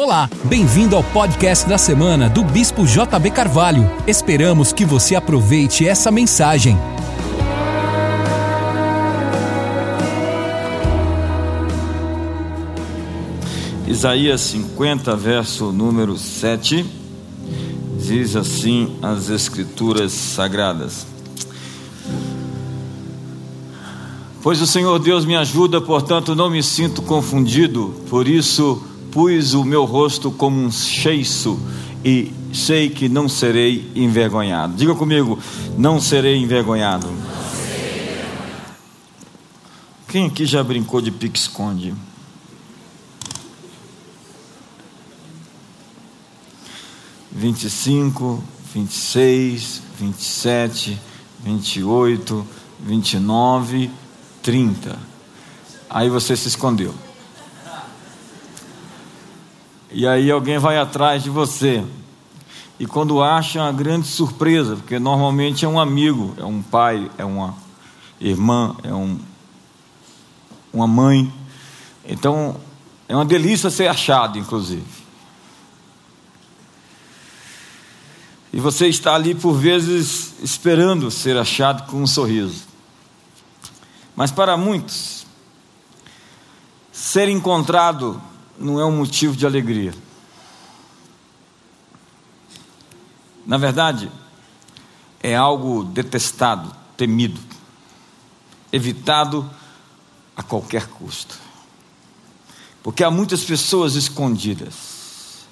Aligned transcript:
Olá, 0.00 0.30
bem-vindo 0.44 0.94
ao 0.94 1.02
podcast 1.02 1.68
da 1.68 1.76
semana 1.76 2.30
do 2.30 2.44
Bispo 2.44 2.86
JB 2.86 3.32
Carvalho. 3.32 3.90
Esperamos 4.06 4.72
que 4.72 4.84
você 4.84 5.16
aproveite 5.16 5.88
essa 5.88 6.08
mensagem. 6.12 6.78
Isaías 13.88 14.40
50, 14.42 15.16
verso 15.16 15.72
número 15.72 16.16
7, 16.16 16.86
diz 17.98 18.36
assim 18.36 18.96
as 19.02 19.28
Escrituras 19.30 20.12
Sagradas: 20.12 21.08
Pois 24.44 24.62
o 24.62 24.66
Senhor 24.68 24.96
Deus 25.00 25.24
me 25.24 25.34
ajuda, 25.34 25.80
portanto 25.80 26.36
não 26.36 26.48
me 26.48 26.62
sinto 26.62 27.02
confundido, 27.02 27.96
por 28.08 28.28
isso 28.28 28.87
pus 29.12 29.54
o 29.54 29.64
meu 29.64 29.84
rosto 29.84 30.30
como 30.30 30.60
um 30.60 30.70
cheiço 30.70 31.58
e 32.04 32.32
sei 32.52 32.88
que 32.88 33.08
não 33.08 33.28
serei 33.28 33.90
envergonhado. 33.94 34.74
Diga 34.74 34.94
comigo, 34.94 35.38
não 35.76 36.00
serei 36.00 36.36
envergonhado. 36.36 37.08
Quem 40.08 40.26
aqui 40.26 40.46
já 40.46 40.62
brincou 40.64 41.00
de 41.00 41.10
pique-esconde? 41.10 41.94
Vinte 47.30 47.64
e 47.64 47.70
cinco, 47.70 48.42
vinte 48.74 48.90
e 48.90 48.94
seis, 48.94 49.82
vinte 49.98 50.20
e 50.20 50.24
sete, 50.24 50.98
vinte 51.44 51.76
e 51.76 51.84
oito, 51.84 52.46
vinte 52.80 53.14
e 53.14 53.18
nove, 53.18 53.90
trinta. 54.42 54.98
Aí 55.90 56.08
você 56.08 56.36
se 56.36 56.48
escondeu. 56.48 56.94
E 59.90 60.06
aí 60.06 60.30
alguém 60.30 60.58
vai 60.58 60.78
atrás 60.78 61.22
de 61.22 61.30
você. 61.30 61.84
E 62.78 62.86
quando 62.86 63.22
acha, 63.22 63.58
é 63.58 63.62
uma 63.62 63.72
grande 63.72 64.06
surpresa, 64.06 64.76
porque 64.76 64.98
normalmente 64.98 65.64
é 65.64 65.68
um 65.68 65.80
amigo, 65.80 66.34
é 66.36 66.44
um 66.44 66.62
pai, 66.62 67.10
é 67.16 67.24
uma 67.24 67.56
irmã, 68.20 68.76
é 68.84 68.92
um, 68.92 69.18
uma 70.72 70.86
mãe. 70.86 71.32
Então, 72.04 72.56
é 73.08 73.14
uma 73.14 73.24
delícia 73.24 73.70
ser 73.70 73.88
achado, 73.88 74.38
inclusive. 74.38 74.84
E 78.52 78.60
você 78.60 78.86
está 78.86 79.14
ali, 79.14 79.34
por 79.34 79.54
vezes, 79.54 80.34
esperando 80.42 81.10
ser 81.10 81.36
achado 81.36 81.90
com 81.90 82.02
um 82.02 82.06
sorriso. 82.06 82.66
Mas 84.14 84.30
para 84.30 84.56
muitos, 84.56 85.26
ser 86.92 87.28
encontrado 87.28 88.20
não 88.58 88.80
é 88.80 88.84
um 88.84 88.96
motivo 88.96 89.36
de 89.36 89.46
alegria. 89.46 89.94
Na 93.46 93.56
verdade, 93.56 94.10
é 95.20 95.34
algo 95.34 95.84
detestado, 95.84 96.74
temido, 96.96 97.40
evitado 98.72 99.48
a 100.36 100.42
qualquer 100.42 100.86
custo. 100.86 101.38
Porque 102.82 103.02
há 103.02 103.10
muitas 103.10 103.44
pessoas 103.44 103.94
escondidas, 103.94 105.46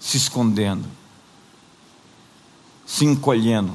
se 0.00 0.16
escondendo, 0.16 0.86
se 2.86 3.04
encolhendo, 3.04 3.72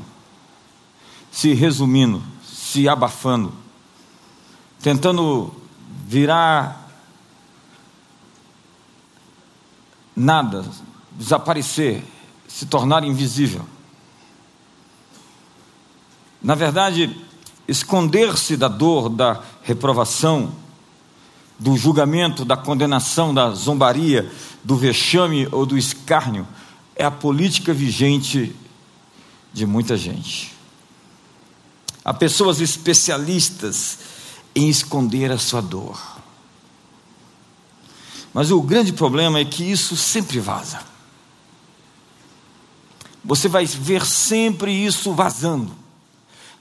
se 1.31 1.53
resumindo, 1.53 2.21
se 2.45 2.87
abafando, 2.87 3.53
tentando 4.81 5.53
virar 6.05 6.82
nada, 10.15 10.65
desaparecer, 11.11 12.03
se 12.47 12.65
tornar 12.65 13.03
invisível. 13.03 13.65
Na 16.41 16.55
verdade, 16.55 17.15
esconder-se 17.67 18.57
da 18.57 18.67
dor, 18.67 19.09
da 19.09 19.41
reprovação, 19.63 20.51
do 21.57 21.77
julgamento, 21.77 22.43
da 22.43 22.57
condenação, 22.57 23.33
da 23.33 23.51
zombaria, 23.51 24.29
do 24.63 24.75
vexame 24.75 25.47
ou 25.51 25.65
do 25.65 25.77
escárnio, 25.77 26.47
é 26.95 27.05
a 27.05 27.11
política 27.11 27.73
vigente 27.73 28.55
de 29.53 29.65
muita 29.65 29.95
gente. 29.95 30.53
Há 32.03 32.13
pessoas 32.13 32.59
especialistas 32.59 33.99
em 34.53 34.67
esconder 34.67 35.31
a 35.31 35.37
sua 35.37 35.61
dor. 35.61 36.12
Mas 38.33 38.49
o 38.49 38.61
grande 38.61 38.91
problema 38.91 39.39
é 39.39 39.45
que 39.45 39.63
isso 39.63 39.95
sempre 39.95 40.39
vaza. 40.39 40.81
Você 43.23 43.47
vai 43.47 43.65
ver 43.65 44.05
sempre 44.05 44.71
isso 44.71 45.13
vazando. 45.13 45.71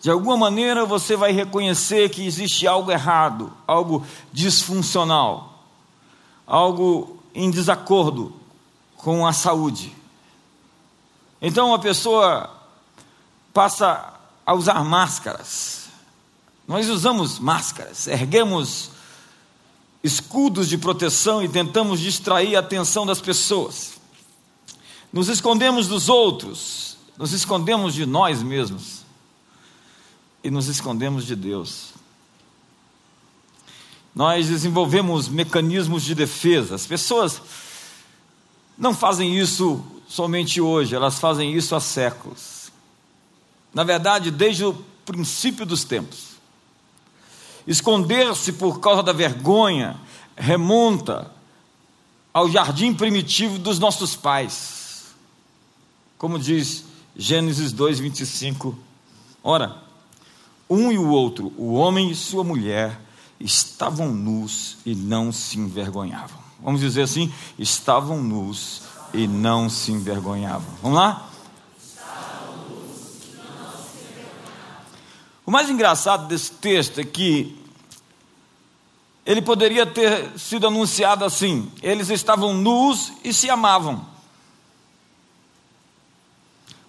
De 0.00 0.10
alguma 0.10 0.36
maneira 0.36 0.84
você 0.84 1.16
vai 1.16 1.32
reconhecer 1.32 2.10
que 2.10 2.26
existe 2.26 2.66
algo 2.66 2.90
errado, 2.90 3.52
algo 3.66 4.04
disfuncional, 4.32 5.64
algo 6.46 7.18
em 7.34 7.50
desacordo 7.50 8.34
com 8.96 9.26
a 9.26 9.32
saúde. 9.32 9.94
Então 11.40 11.72
a 11.72 11.78
pessoa 11.78 12.50
passa 13.52 14.12
a 14.44 14.54
usar 14.54 14.84
máscaras. 14.84 15.88
Nós 16.66 16.88
usamos 16.88 17.38
máscaras, 17.38 18.06
erguemos 18.06 18.90
escudos 20.02 20.68
de 20.68 20.76
proteção 20.76 21.42
e 21.42 21.48
tentamos 21.48 22.00
distrair 22.00 22.56
a 22.56 22.60
atenção 22.60 23.06
das 23.06 23.20
pessoas. 23.20 24.00
Nos 25.12 25.28
escondemos 25.28 25.86
dos 25.86 26.08
outros, 26.08 26.96
nos 27.16 27.32
escondemos 27.32 27.94
de 27.94 28.06
nós 28.06 28.42
mesmos 28.42 29.02
e 30.42 30.50
nos 30.50 30.66
escondemos 30.68 31.24
de 31.24 31.36
Deus. 31.36 31.92
Nós 34.14 34.48
desenvolvemos 34.48 35.28
mecanismos 35.28 36.02
de 36.02 36.14
defesa. 36.14 36.74
As 36.74 36.86
pessoas 36.86 37.40
não 38.76 38.94
fazem 38.94 39.38
isso 39.38 39.84
somente 40.08 40.60
hoje, 40.60 40.94
elas 40.94 41.18
fazem 41.18 41.54
isso 41.54 41.74
há 41.74 41.80
séculos. 41.80 42.70
Na 43.72 43.84
verdade, 43.84 44.30
desde 44.30 44.64
o 44.64 44.74
princípio 45.04 45.64
dos 45.64 45.84
tempos. 45.84 46.31
Esconder-se 47.66 48.52
por 48.52 48.80
causa 48.80 49.02
da 49.02 49.12
vergonha 49.12 49.96
remonta 50.36 51.30
ao 52.32 52.50
jardim 52.50 52.94
primitivo 52.94 53.58
dos 53.58 53.78
nossos 53.78 54.16
pais. 54.16 55.06
Como 56.18 56.38
diz 56.38 56.84
Gênesis 57.16 57.72
2, 57.72 58.00
25. 58.00 58.76
Ora, 59.42 59.76
um 60.68 60.90
e 60.90 60.98
o 60.98 61.08
outro, 61.08 61.52
o 61.56 61.74
homem 61.74 62.10
e 62.10 62.14
sua 62.14 62.42
mulher, 62.42 62.98
estavam 63.38 64.12
nus 64.12 64.78
e 64.86 64.94
não 64.94 65.32
se 65.32 65.58
envergonhavam. 65.58 66.38
Vamos 66.62 66.80
dizer 66.80 67.02
assim: 67.02 67.32
estavam 67.58 68.22
nus 68.22 68.82
e 69.12 69.26
não 69.26 69.68
se 69.68 69.92
envergonhavam. 69.92 70.68
Vamos 70.80 70.96
lá? 70.96 71.28
O 75.44 75.50
mais 75.50 75.68
engraçado 75.68 76.28
desse 76.28 76.52
texto 76.52 77.00
é 77.00 77.04
que 77.04 77.58
ele 79.24 79.42
poderia 79.42 79.84
ter 79.86 80.38
sido 80.38 80.66
anunciado 80.66 81.24
assim: 81.24 81.70
eles 81.82 82.10
estavam 82.10 82.54
nus 82.54 83.12
e 83.24 83.32
se 83.32 83.50
amavam. 83.50 84.06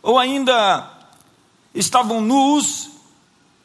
Ou 0.02 0.20
ainda, 0.20 0.92
estavam 1.74 2.22
nus 2.22 2.90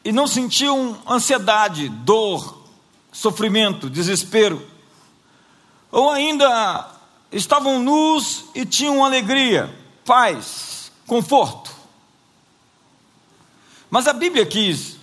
e 0.05 0.13
não 0.13 0.27
sentiam 0.27 0.97
ansiedade, 1.07 1.89
dor, 1.89 2.63
sofrimento, 3.13 3.91
desespero. 3.91 4.65
Ou 5.91 6.11
ainda, 6.11 6.89
estavam 7.33 7.79
nus 7.81 8.45
e 8.55 8.65
tinham 8.65 9.05
alegria, 9.05 9.75
paz, 10.05 10.93
conforto. 11.07 11.68
Mas 13.91 14.07
a 14.07 14.13
Bíblia 14.13 14.45
quis 14.45 14.97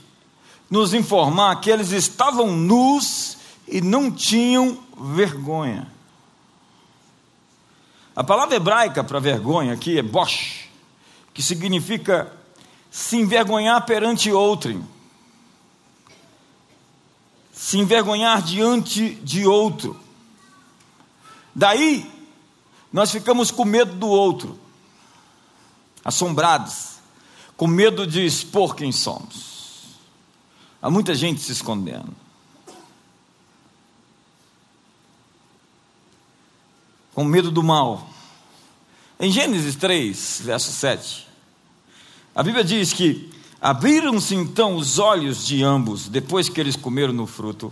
nos 0.69 0.93
informar 0.93 1.59
que 1.59 1.69
eles 1.69 1.91
estavam 1.91 2.55
nus 2.55 3.37
e 3.67 3.81
não 3.81 4.11
tinham 4.11 4.79
vergonha. 4.97 5.87
A 8.15 8.23
palavra 8.23 8.55
hebraica 8.55 9.03
para 9.03 9.19
vergonha 9.19 9.73
aqui 9.73 9.97
é 9.97 10.01
bosh, 10.01 10.69
que 11.33 11.43
significa 11.43 12.31
se 12.89 13.17
envergonhar 13.17 13.85
perante 13.85 14.31
outrem, 14.31 14.87
se 17.51 17.77
envergonhar 17.77 18.41
diante 18.41 19.15
de 19.15 19.45
outro. 19.45 19.99
Daí, 21.53 22.09
nós 22.93 23.11
ficamos 23.11 23.51
com 23.51 23.65
medo 23.65 23.93
do 23.95 24.07
outro, 24.07 24.57
assombrados 26.03 26.94
com 27.55 27.67
medo 27.67 28.05
de 28.05 28.25
expor 28.25 28.75
quem 28.75 28.91
somos. 28.91 29.95
Há 30.81 30.89
muita 30.89 31.15
gente 31.15 31.41
se 31.41 31.51
escondendo. 31.51 32.25
com 37.15 37.23
medo 37.23 37.49
do 37.49 37.63
mal. 37.63 38.09
Em 39.17 39.31
Gênesis 39.31 39.75
3, 39.77 40.41
verso 40.43 40.73
7, 40.73 41.25
a 42.35 42.43
Bíblia 42.43 42.65
diz 42.65 42.91
que 42.91 43.31
abriram-se 43.61 44.35
então 44.35 44.75
os 44.75 44.99
olhos 44.99 45.47
de 45.47 45.63
ambos, 45.63 46.09
depois 46.09 46.49
que 46.49 46.59
eles 46.59 46.75
comeram 46.75 47.13
no 47.13 47.25
fruto 47.25 47.71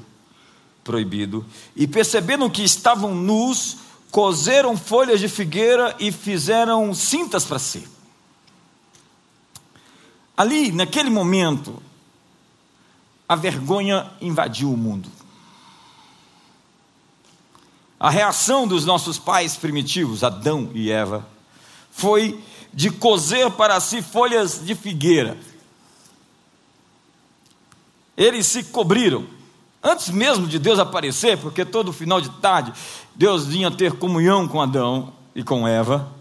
proibido, 0.82 1.46
e 1.76 1.86
perceberam 1.86 2.50
que 2.50 2.64
estavam 2.64 3.14
nus, 3.14 3.78
cozeram 4.10 4.78
folhas 4.78 5.20
de 5.20 5.28
figueira 5.28 5.94
e 6.00 6.10
fizeram 6.12 6.94
cintas 6.94 7.44
para 7.44 7.60
si. 7.60 7.86
Ali, 10.36 10.72
naquele 10.72 11.10
momento, 11.10 11.82
a 13.28 13.36
vergonha 13.36 14.12
invadiu 14.20 14.72
o 14.72 14.78
mundo. 14.78 15.10
A 18.00 18.10
reação 18.10 18.68
dos 18.68 18.86
nossos 18.86 19.18
pais 19.18 19.56
primitivos, 19.56 20.24
Adão 20.24 20.70
e 20.74 20.92
Eva, 20.92 21.26
foi 21.92 22.44
de 22.74 22.90
cozer 22.90 23.52
para 23.52 23.80
si 23.80 24.02
folhas 24.02 24.66
de 24.66 24.76
figueira. 24.76 25.38
Eles 28.18 28.48
se 28.48 28.64
cobriram. 28.64 29.26
Antes 29.82 30.10
mesmo 30.10 30.48
de 30.48 30.58
Deus 30.58 30.80
aparecer, 30.80 31.38
porque 31.38 31.64
todo 31.64 31.94
final 31.94 32.20
de 32.20 32.30
tarde 32.30 32.74
Deus 33.16 33.46
vinha 33.46 33.70
ter 33.70 33.94
comunhão 33.94 34.48
com 34.48 34.62
Adão 34.62 35.14
e 35.36 35.44
com 35.44 35.68
Eva. 35.68 36.13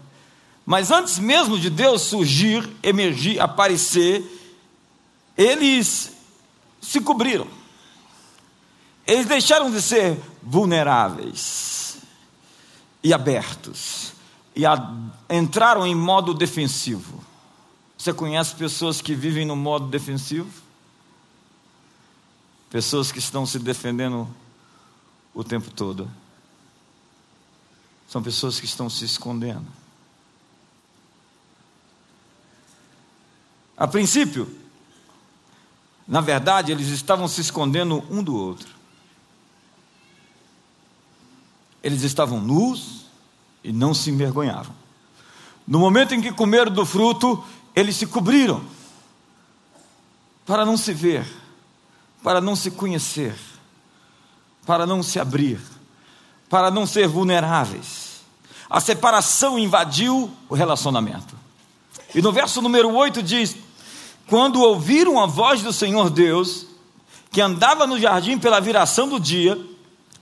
Mas 0.65 0.91
antes 0.91 1.19
mesmo 1.19 1.59
de 1.59 1.69
Deus 1.69 2.03
surgir, 2.03 2.69
emergir, 2.81 3.39
aparecer, 3.39 4.23
eles 5.37 6.13
se 6.81 7.01
cobriram. 7.01 7.47
Eles 9.05 9.25
deixaram 9.25 9.69
de 9.69 9.81
ser 9.81 10.17
vulneráveis 10.41 11.97
e 13.03 13.13
abertos 13.13 14.13
e 14.55 14.63
entraram 15.29 15.85
em 15.85 15.95
modo 15.95 16.33
defensivo. 16.33 17.23
Você 17.97 18.13
conhece 18.13 18.55
pessoas 18.55 19.01
que 19.01 19.13
vivem 19.13 19.45
no 19.45 19.55
modo 19.55 19.87
defensivo? 19.87 20.49
Pessoas 22.69 23.11
que 23.11 23.19
estão 23.19 23.45
se 23.45 23.59
defendendo 23.59 24.27
o 25.33 25.43
tempo 25.43 25.69
todo. 25.71 26.09
São 28.07 28.21
pessoas 28.21 28.59
que 28.59 28.65
estão 28.65 28.89
se 28.89 29.05
escondendo. 29.05 29.65
A 33.77 33.87
princípio, 33.87 34.47
na 36.07 36.21
verdade, 36.21 36.71
eles 36.71 36.87
estavam 36.89 37.27
se 37.27 37.41
escondendo 37.41 38.03
um 38.09 38.23
do 38.23 38.35
outro. 38.35 38.69
Eles 41.81 42.03
estavam 42.03 42.39
nus 42.39 43.05
e 43.63 43.71
não 43.71 43.93
se 43.93 44.09
envergonhavam. 44.09 44.75
No 45.67 45.79
momento 45.79 46.13
em 46.13 46.21
que 46.21 46.31
comeram 46.31 46.71
do 46.71 46.85
fruto, 46.85 47.43
eles 47.75 47.95
se 47.95 48.05
cobriram 48.05 48.63
para 50.45 50.65
não 50.65 50.77
se 50.77 50.93
ver, 50.93 51.25
para 52.21 52.41
não 52.41 52.55
se 52.55 52.71
conhecer, 52.71 53.35
para 54.65 54.85
não 54.85 55.01
se 55.01 55.19
abrir, 55.19 55.59
para 56.49 56.69
não 56.69 56.85
ser 56.85 57.07
vulneráveis. 57.07 58.21
A 58.69 58.79
separação 58.79 59.57
invadiu 59.57 60.31
o 60.49 60.55
relacionamento. 60.55 61.35
E 62.13 62.21
no 62.21 62.31
verso 62.31 62.61
número 62.61 62.93
8 62.93 63.23
diz: 63.23 63.55
Quando 64.27 64.61
ouviram 64.61 65.19
a 65.19 65.25
voz 65.25 65.61
do 65.61 65.73
Senhor 65.73 66.09
Deus, 66.09 66.67
que 67.31 67.41
andava 67.41 67.85
no 67.85 67.99
jardim 67.99 68.37
pela 68.37 68.59
viração 68.59 69.07
do 69.07 69.19
dia, 69.19 69.59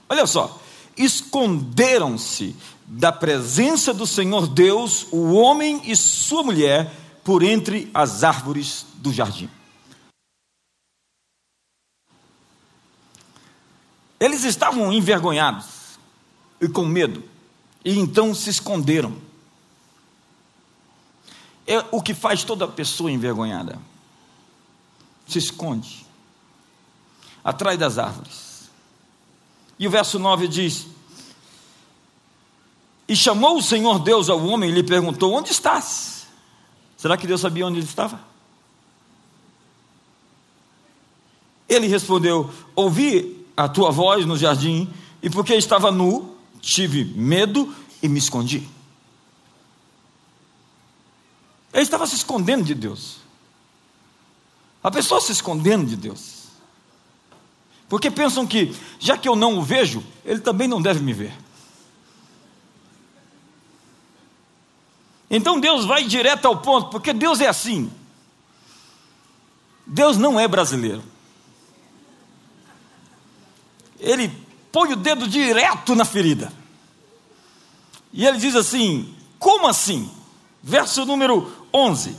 olha 0.08 0.26
só, 0.26 0.60
esconderam-se 0.96 2.56
da 2.86 3.12
presença 3.12 3.94
do 3.94 4.06
Senhor 4.06 4.46
Deus, 4.46 5.06
o 5.10 5.32
homem 5.32 5.80
e 5.84 5.94
sua 5.96 6.42
mulher, 6.42 6.92
por 7.24 7.42
entre 7.42 7.90
as 7.94 8.24
árvores 8.24 8.84
do 8.96 9.12
jardim. 9.12 9.48
Eles 14.18 14.44
estavam 14.44 14.92
envergonhados 14.92 15.66
e 16.60 16.68
com 16.68 16.84
medo, 16.84 17.24
e 17.84 17.98
então 17.98 18.34
se 18.34 18.50
esconderam. 18.50 19.16
É 21.66 21.84
o 21.90 22.02
que 22.02 22.14
faz 22.14 22.44
toda 22.44 22.68
pessoa 22.68 23.10
envergonhada. 23.10 23.78
Se 25.26 25.38
esconde 25.38 26.06
atrás 27.42 27.78
das 27.78 27.98
árvores. 27.98 28.70
E 29.78 29.86
o 29.86 29.90
verso 29.90 30.18
9 30.18 30.46
diz: 30.48 30.86
E 33.08 33.16
chamou 33.16 33.58
o 33.58 33.62
Senhor 33.62 33.98
Deus 33.98 34.28
ao 34.28 34.44
homem 34.46 34.70
e 34.70 34.72
lhe 34.72 34.82
perguntou: 34.82 35.32
Onde 35.32 35.50
estás? 35.50 36.26
Será 36.96 37.16
que 37.16 37.26
Deus 37.26 37.40
sabia 37.40 37.66
onde 37.66 37.78
ele 37.78 37.86
estava? 37.86 38.20
Ele 41.68 41.86
respondeu: 41.86 42.50
Ouvi 42.74 43.46
a 43.56 43.68
tua 43.68 43.90
voz 43.90 44.24
no 44.24 44.36
jardim, 44.36 44.92
e 45.22 45.28
porque 45.28 45.54
estava 45.54 45.90
nu, 45.90 46.36
tive 46.60 47.04
medo 47.04 47.74
e 48.02 48.08
me 48.08 48.18
escondi. 48.18 48.68
Ele 51.72 51.82
estava 51.82 52.06
se 52.06 52.14
escondendo 52.14 52.64
de 52.64 52.74
Deus. 52.74 53.21
A 54.82 54.90
pessoa 54.90 55.20
se 55.20 55.32
escondendo 55.32 55.86
de 55.86 55.96
Deus. 55.96 56.42
Porque 57.88 58.10
pensam 58.10 58.46
que, 58.46 58.74
já 58.98 59.16
que 59.16 59.28
eu 59.28 59.36
não 59.36 59.58
o 59.58 59.62
vejo, 59.62 60.02
ele 60.24 60.40
também 60.40 60.66
não 60.66 60.80
deve 60.80 61.00
me 61.00 61.12
ver. 61.12 61.34
Então 65.30 65.60
Deus 65.60 65.84
vai 65.84 66.04
direto 66.04 66.46
ao 66.46 66.58
ponto, 66.58 66.90
porque 66.90 67.12
Deus 67.12 67.40
é 67.40 67.48
assim. 67.48 67.90
Deus 69.86 70.16
não 70.16 70.38
é 70.38 70.46
brasileiro. 70.48 71.02
Ele 73.98 74.30
põe 74.70 74.92
o 74.92 74.96
dedo 74.96 75.28
direto 75.28 75.94
na 75.94 76.04
ferida. 76.04 76.52
E 78.12 78.26
ele 78.26 78.38
diz 78.38 78.56
assim: 78.56 79.14
Como 79.38 79.68
assim? 79.68 80.10
Verso 80.62 81.04
número 81.04 81.50
11. 81.72 82.16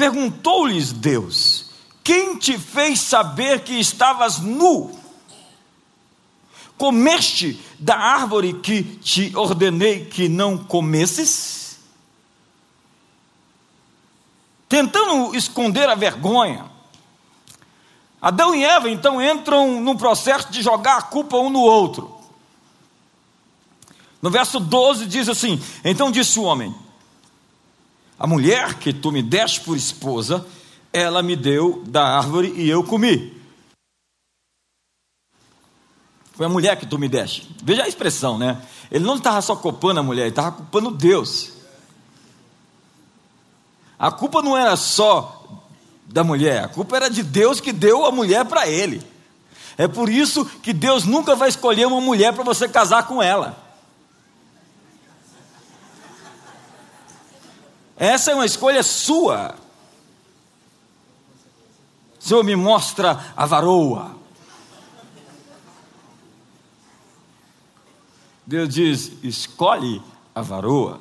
Perguntou-lhes 0.00 0.94
Deus: 0.94 1.66
quem 2.02 2.38
te 2.38 2.58
fez 2.58 3.00
saber 3.00 3.60
que 3.64 3.78
estavas 3.78 4.38
nu? 4.38 4.98
Comeste 6.78 7.60
da 7.78 7.98
árvore 7.98 8.54
que 8.54 8.82
te 8.82 9.30
ordenei 9.36 10.06
que 10.06 10.26
não 10.26 10.56
comesses? 10.56 11.80
Tentando 14.70 15.36
esconder 15.36 15.86
a 15.90 15.94
vergonha, 15.94 16.64
Adão 18.22 18.54
e 18.54 18.64
Eva 18.64 18.88
então 18.88 19.20
entram 19.20 19.82
num 19.82 19.98
processo 19.98 20.50
de 20.50 20.62
jogar 20.62 20.96
a 20.96 21.02
culpa 21.02 21.36
um 21.36 21.50
no 21.50 21.60
outro. 21.60 22.18
No 24.22 24.30
verso 24.30 24.58
12 24.60 25.04
diz 25.04 25.28
assim: 25.28 25.62
Então 25.84 26.10
disse 26.10 26.38
o 26.38 26.44
homem: 26.44 26.74
A 28.20 28.26
mulher 28.26 28.74
que 28.74 28.92
tu 28.92 29.10
me 29.10 29.22
deste 29.22 29.62
por 29.62 29.74
esposa, 29.74 30.46
ela 30.92 31.22
me 31.22 31.34
deu 31.34 31.82
da 31.86 32.18
árvore 32.18 32.52
e 32.54 32.68
eu 32.68 32.84
comi. 32.84 33.34
Foi 36.32 36.44
a 36.44 36.48
mulher 36.50 36.78
que 36.78 36.84
tu 36.84 36.98
me 36.98 37.08
deste. 37.08 37.48
Veja 37.62 37.82
a 37.82 37.88
expressão, 37.88 38.36
né? 38.36 38.60
Ele 38.90 39.06
não 39.06 39.16
estava 39.16 39.40
só 39.40 39.56
culpando 39.56 40.00
a 40.00 40.02
mulher, 40.02 40.24
ele 40.24 40.30
estava 40.30 40.52
culpando 40.52 40.90
Deus. 40.90 41.52
A 43.98 44.10
culpa 44.10 44.42
não 44.42 44.54
era 44.54 44.76
só 44.76 45.62
da 46.04 46.22
mulher, 46.22 46.64
a 46.64 46.68
culpa 46.68 46.96
era 46.96 47.08
de 47.08 47.22
Deus 47.22 47.58
que 47.58 47.72
deu 47.72 48.04
a 48.04 48.12
mulher 48.12 48.44
para 48.44 48.68
ele. 48.68 49.02
É 49.78 49.88
por 49.88 50.10
isso 50.10 50.44
que 50.44 50.74
Deus 50.74 51.04
nunca 51.04 51.34
vai 51.34 51.48
escolher 51.48 51.86
uma 51.86 52.02
mulher 52.02 52.34
para 52.34 52.44
você 52.44 52.68
casar 52.68 53.06
com 53.06 53.22
ela. 53.22 53.69
Essa 58.00 58.30
é 58.30 58.34
uma 58.34 58.46
escolha 58.46 58.82
sua. 58.82 59.54
Senhor, 62.18 62.42
me 62.42 62.56
mostra 62.56 63.30
a 63.36 63.44
varoa. 63.44 64.16
Deus 68.46 68.70
diz: 68.70 69.12
escolhe 69.22 70.00
a 70.34 70.40
varoa. 70.40 70.98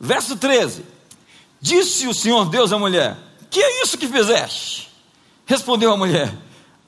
Verso 0.00 0.38
13: 0.38 0.82
Disse 1.60 2.08
o 2.08 2.14
Senhor 2.14 2.48
Deus 2.48 2.72
à 2.72 2.78
mulher: 2.78 3.18
Que 3.50 3.60
é 3.60 3.82
isso 3.82 3.98
que 3.98 4.08
fizeste? 4.08 4.90
Respondeu 5.44 5.92
a 5.92 5.96
mulher: 5.98 6.34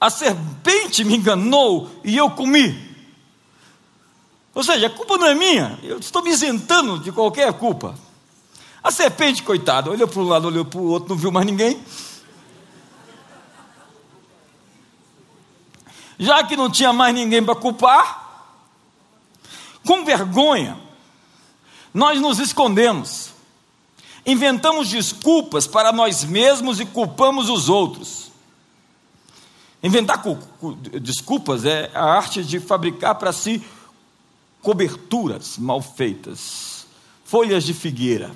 A 0.01 0.09
serpente 0.09 1.03
me 1.03 1.15
enganou 1.15 1.91
e 2.03 2.17
eu 2.17 2.31
comi. 2.31 2.92
Ou 4.55 4.63
seja, 4.63 4.87
a 4.87 4.89
culpa 4.89 5.17
não 5.17 5.27
é 5.27 5.33
minha, 5.33 5.79
eu 5.81 5.97
estou 5.97 6.21
me 6.21 6.29
isentando 6.29 6.99
de 6.99 7.11
qualquer 7.11 7.51
culpa. 7.53 7.95
A 8.83 8.91
serpente, 8.91 9.41
coitada, 9.41 9.89
olhou 9.89 10.07
para 10.07 10.19
um 10.19 10.27
lado, 10.27 10.47
olhou 10.47 10.65
para 10.65 10.79
o 10.79 10.85
outro, 10.85 11.09
não 11.09 11.15
viu 11.15 11.31
mais 11.31 11.45
ninguém. 11.45 11.81
Já 16.19 16.43
que 16.43 16.55
não 16.55 16.69
tinha 16.69 16.93
mais 16.93 17.15
ninguém 17.15 17.43
para 17.43 17.55
culpar, 17.55 18.23
com 19.85 20.05
vergonha, 20.05 20.77
nós 21.93 22.19
nos 22.21 22.39
escondemos, 22.39 23.31
inventamos 24.25 24.89
desculpas 24.89 25.65
para 25.65 25.91
nós 25.91 26.23
mesmos 26.23 26.79
e 26.79 26.85
culpamos 26.85 27.49
os 27.49 27.69
outros. 27.69 28.31
Inventar 29.81 30.23
desculpas 31.01 31.65
é 31.65 31.91
a 31.93 32.03
arte 32.03 32.43
de 32.43 32.59
fabricar 32.59 33.15
para 33.15 33.33
si 33.33 33.63
coberturas 34.63 35.59
mal 35.59 35.79
feitas, 35.79 36.87
folhas 37.23 37.63
de 37.63 37.73
figueira, 37.73 38.35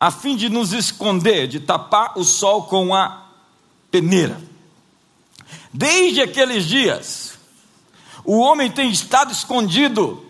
a 0.00 0.10
fim 0.10 0.36
de 0.36 0.48
nos 0.48 0.72
esconder, 0.72 1.46
de 1.46 1.60
tapar 1.60 2.16
o 2.16 2.24
sol 2.24 2.62
com 2.62 2.94
a 2.94 3.26
peneira. 3.90 4.40
Desde 5.70 6.22
aqueles 6.22 6.64
dias, 6.64 7.38
o 8.24 8.38
homem 8.38 8.70
tem 8.70 8.90
estado 8.90 9.30
escondido, 9.30 10.24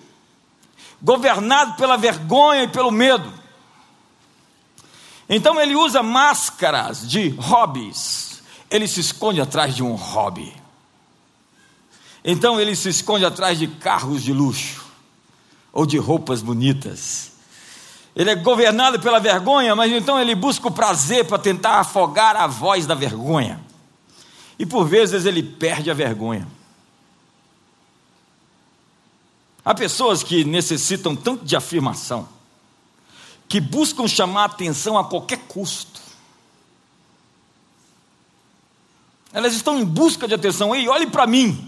governado 1.00 1.74
pela 1.76 1.96
vergonha 1.96 2.64
e 2.64 2.68
pelo 2.68 2.90
medo. 2.90 3.32
Então 5.28 5.60
ele 5.60 5.76
usa 5.76 6.02
máscaras 6.02 7.08
de 7.08 7.28
hobbies 7.28 8.28
ele 8.70 8.86
se 8.86 9.00
esconde 9.00 9.40
atrás 9.40 9.74
de 9.74 9.82
um 9.82 9.94
hobby. 9.94 10.54
Então 12.24 12.60
ele 12.60 12.74
se 12.74 12.88
esconde 12.88 13.24
atrás 13.24 13.58
de 13.58 13.66
carros 13.66 14.22
de 14.22 14.32
luxo 14.32 14.84
ou 15.72 15.86
de 15.86 15.98
roupas 15.98 16.42
bonitas. 16.42 17.32
Ele 18.14 18.30
é 18.30 18.34
governado 18.34 18.98
pela 18.98 19.20
vergonha, 19.20 19.76
mas 19.76 19.92
então 19.92 20.18
ele 20.18 20.34
busca 20.34 20.66
o 20.66 20.72
prazer 20.72 21.24
para 21.26 21.38
tentar 21.38 21.78
afogar 21.78 22.34
a 22.34 22.46
voz 22.46 22.84
da 22.86 22.94
vergonha. 22.94 23.60
E 24.58 24.66
por 24.66 24.84
vezes 24.84 25.24
ele 25.24 25.42
perde 25.42 25.90
a 25.90 25.94
vergonha. 25.94 26.48
Há 29.64 29.74
pessoas 29.74 30.22
que 30.22 30.44
necessitam 30.44 31.14
tanto 31.14 31.44
de 31.44 31.54
afirmação, 31.54 32.28
que 33.48 33.60
buscam 33.60 34.08
chamar 34.08 34.46
atenção 34.46 34.98
a 34.98 35.04
qualquer 35.04 35.38
custo. 35.46 36.00
Elas 39.32 39.54
estão 39.54 39.78
em 39.78 39.84
busca 39.84 40.26
de 40.26 40.34
atenção. 40.34 40.74
Ei, 40.74 40.88
olhe 40.88 41.06
para 41.06 41.26
mim. 41.26 41.67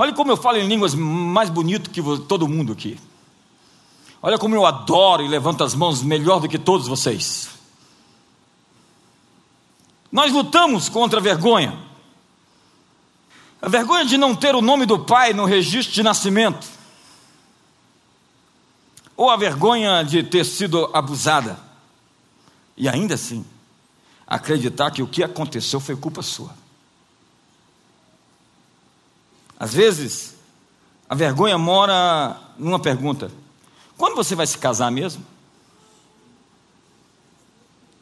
Olhe 0.00 0.12
como 0.12 0.30
eu 0.30 0.36
falo 0.36 0.58
em 0.58 0.68
línguas 0.68 0.94
mais 0.94 1.50
bonito 1.50 1.90
que 1.90 2.00
todo 2.28 2.46
mundo 2.46 2.72
aqui. 2.72 2.96
Olha 4.22 4.38
como 4.38 4.54
eu 4.54 4.64
adoro 4.64 5.24
e 5.24 5.28
levanto 5.28 5.64
as 5.64 5.74
mãos 5.74 6.02
melhor 6.02 6.40
do 6.40 6.48
que 6.48 6.56
todos 6.56 6.86
vocês. 6.86 7.50
Nós 10.10 10.32
lutamos 10.32 10.88
contra 10.88 11.18
a 11.18 11.22
vergonha. 11.22 11.76
A 13.60 13.68
vergonha 13.68 14.04
de 14.04 14.16
não 14.16 14.36
ter 14.36 14.54
o 14.54 14.62
nome 14.62 14.86
do 14.86 15.00
pai 15.00 15.32
no 15.32 15.44
registro 15.44 15.92
de 15.92 16.02
nascimento. 16.04 16.64
Ou 19.16 19.28
a 19.30 19.36
vergonha 19.36 20.04
de 20.04 20.22
ter 20.22 20.44
sido 20.44 20.88
abusada. 20.94 21.58
E 22.76 22.88
ainda 22.88 23.14
assim, 23.14 23.44
acreditar 24.24 24.92
que 24.92 25.02
o 25.02 25.08
que 25.08 25.24
aconteceu 25.24 25.80
foi 25.80 25.96
culpa 25.96 26.22
sua. 26.22 26.54
Às 29.68 29.74
vezes, 29.74 30.34
a 31.06 31.14
vergonha 31.14 31.58
mora 31.58 32.40
numa 32.58 32.78
pergunta: 32.78 33.30
quando 33.98 34.16
você 34.16 34.34
vai 34.34 34.46
se 34.46 34.56
casar 34.56 34.90
mesmo? 34.90 35.22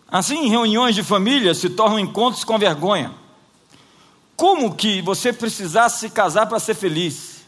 Assim, 0.07 0.49
reuniões 0.49 0.95
de 0.95 1.03
família 1.03 1.53
se 1.55 1.69
tornam 1.69 1.99
encontros 1.99 2.45
com 2.45 2.57
vergonha. 2.57 3.13
Como 4.37 4.77
que 4.77 5.03
você 5.03 5.33
precisasse 5.33 5.99
se 5.99 6.11
casar 6.11 6.47
para 6.47 6.61
ser 6.61 6.75
feliz? 6.75 7.45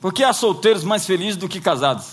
Porque 0.00 0.22
há 0.22 0.32
solteiros 0.32 0.84
mais 0.84 1.04
felizes 1.04 1.36
do 1.36 1.48
que 1.48 1.60
casados. 1.60 2.12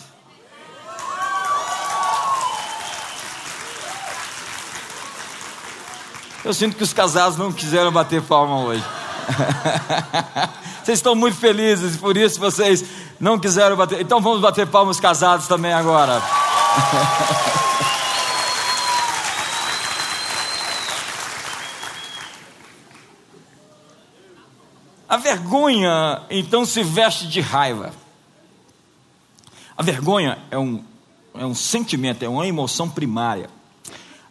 Eu 6.43 6.53
sinto 6.53 6.75
que 6.75 6.83
os 6.83 6.91
casados 6.91 7.37
não 7.37 7.53
quiseram 7.53 7.89
bater 7.89 8.21
palma 8.21 8.59
hoje. 8.59 8.83
vocês 10.83 10.99
estão 10.99 11.15
muito 11.15 11.37
felizes, 11.37 11.95
por 11.95 12.17
isso 12.17 12.37
vocês 12.37 12.83
não 13.17 13.39
quiseram 13.39 13.77
bater. 13.77 14.01
Então 14.01 14.19
vamos 14.19 14.41
bater 14.41 14.67
palmas 14.67 14.99
casados 14.99 15.47
também 15.47 15.71
agora. 15.71 16.21
A 25.07 25.17
vergonha 25.17 26.23
então 26.29 26.65
se 26.65 26.83
veste 26.83 27.27
de 27.27 27.39
raiva. 27.39 27.93
A 29.77 29.83
vergonha 29.83 30.39
é 30.49 30.57
um, 30.57 30.83
é 31.35 31.45
um 31.45 31.53
sentimento, 31.53 32.25
é 32.25 32.27
uma 32.27 32.47
emoção 32.47 32.89
primária. 32.89 33.47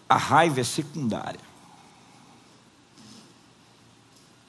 A 0.09 0.17
raiva 0.17 0.61
é 0.61 0.65
secundária. 0.65 1.52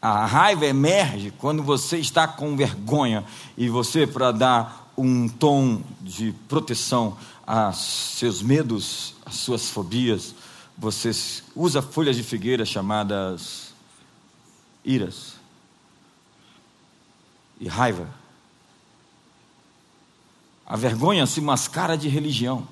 A 0.03 0.25
raiva 0.25 0.65
emerge 0.65 1.31
quando 1.31 1.63
você 1.63 1.97
está 1.97 2.27
com 2.27 2.57
vergonha 2.57 3.23
e 3.55 3.69
você, 3.69 4.05
para 4.05 4.33
dar 4.33 4.91
um 4.97 5.29
tom 5.29 5.81
de 6.01 6.33
proteção 6.49 7.17
a 7.47 7.71
seus 7.71 8.41
medos, 8.41 9.15
às 9.25 9.35
suas 9.35 9.69
fobias, 9.69 10.35
você 10.77 11.09
usa 11.55 11.81
folhas 11.81 12.17
de 12.17 12.23
figueira 12.23 12.65
chamadas 12.65 13.73
iras 14.83 15.35
e 17.57 17.69
raiva. 17.69 18.09
A 20.65 20.75
vergonha 20.75 21.25
se 21.25 21.39
mascara 21.39 21.97
de 21.97 22.09
religião. 22.09 22.67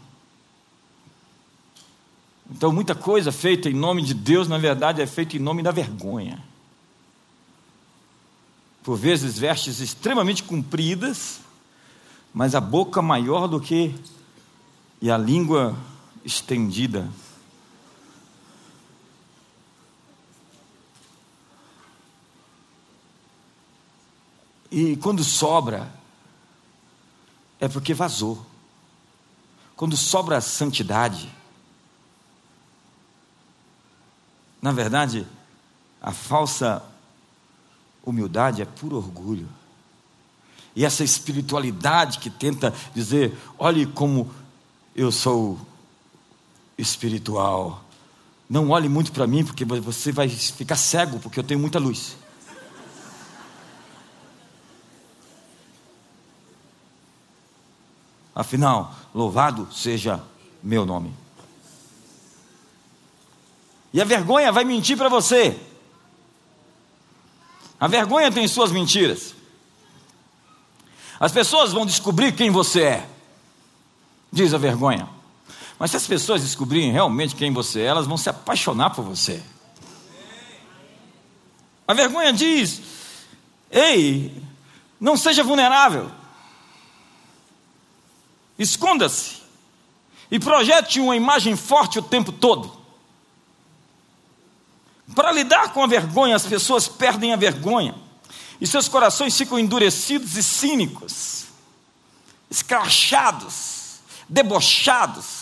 Então, 2.49 2.73
muita 2.73 2.93
coisa 2.93 3.31
feita 3.31 3.69
em 3.69 3.73
nome 3.73 4.01
de 4.01 4.13
Deus, 4.13 4.49
na 4.49 4.57
verdade, 4.57 5.01
é 5.01 5.07
feita 5.07 5.37
em 5.37 5.39
nome 5.39 5.63
da 5.63 5.71
vergonha 5.71 6.50
por 8.83 8.97
vezes 8.97 9.37
vestes 9.37 9.79
extremamente 9.79 10.43
compridas, 10.43 11.39
mas 12.33 12.55
a 12.55 12.61
boca 12.61 13.01
maior 13.01 13.47
do 13.47 13.59
que 13.59 13.95
e 15.01 15.09
a 15.11 15.17
língua 15.17 15.75
estendida. 16.23 17.09
E 24.71 24.95
quando 24.97 25.23
sobra, 25.23 25.91
é 27.59 27.67
porque 27.67 27.93
vazou. 27.93 28.45
Quando 29.75 29.97
sobra 29.97 30.37
a 30.37 30.41
santidade, 30.41 31.29
na 34.61 34.71
verdade, 34.71 35.27
a 36.01 36.11
falsa 36.11 36.90
Humildade 38.05 38.61
é 38.61 38.65
puro 38.65 38.97
orgulho. 38.97 39.47
E 40.75 40.85
essa 40.85 41.03
espiritualidade 41.03 42.19
que 42.19 42.29
tenta 42.29 42.73
dizer: 42.93 43.37
olhe 43.57 43.85
como 43.85 44.31
eu 44.95 45.11
sou 45.11 45.59
espiritual. 46.77 47.83
Não 48.49 48.69
olhe 48.69 48.89
muito 48.89 49.11
para 49.11 49.27
mim, 49.27 49.45
porque 49.45 49.63
você 49.63 50.11
vai 50.11 50.27
ficar 50.27 50.75
cego, 50.75 51.19
porque 51.19 51.39
eu 51.39 51.43
tenho 51.43 51.59
muita 51.59 51.79
luz. 51.79 52.17
Afinal, 58.33 58.95
louvado 59.13 59.71
seja 59.73 60.21
meu 60.63 60.85
nome. 60.85 61.13
E 63.93 64.01
a 64.01 64.05
vergonha 64.05 64.51
vai 64.51 64.63
mentir 64.63 64.97
para 64.97 65.09
você. 65.09 65.59
A 67.81 67.87
vergonha 67.87 68.31
tem 68.31 68.47
suas 68.47 68.71
mentiras. 68.71 69.33
As 71.19 71.31
pessoas 71.31 71.73
vão 71.73 71.83
descobrir 71.83 72.31
quem 72.31 72.51
você 72.51 72.83
é, 72.83 73.09
diz 74.31 74.53
a 74.53 74.59
vergonha. 74.59 75.09
Mas 75.79 75.89
se 75.89 75.97
as 75.97 76.05
pessoas 76.05 76.43
descobrirem 76.43 76.91
realmente 76.91 77.35
quem 77.35 77.51
você 77.51 77.81
é, 77.81 77.85
elas 77.85 78.05
vão 78.05 78.17
se 78.17 78.29
apaixonar 78.29 78.91
por 78.91 79.03
você. 79.03 79.41
A 81.87 81.93
vergonha 81.95 82.31
diz: 82.31 82.81
ei, 83.71 84.43
não 84.99 85.17
seja 85.17 85.43
vulnerável, 85.43 86.11
esconda-se 88.59 89.41
e 90.29 90.39
projete 90.39 90.99
uma 90.99 91.15
imagem 91.15 91.55
forte 91.55 91.97
o 91.97 92.03
tempo 92.03 92.31
todo. 92.31 92.80
Para 95.15 95.31
lidar 95.31 95.73
com 95.73 95.83
a 95.83 95.87
vergonha, 95.87 96.35
as 96.35 96.45
pessoas 96.45 96.87
perdem 96.87 97.33
a 97.33 97.35
vergonha 97.35 97.95
e 98.59 98.67
seus 98.67 98.87
corações 98.87 99.35
ficam 99.35 99.57
endurecidos 99.57 100.37
e 100.37 100.43
cínicos, 100.43 101.45
escrachados, 102.49 103.99
debochados. 104.29 105.41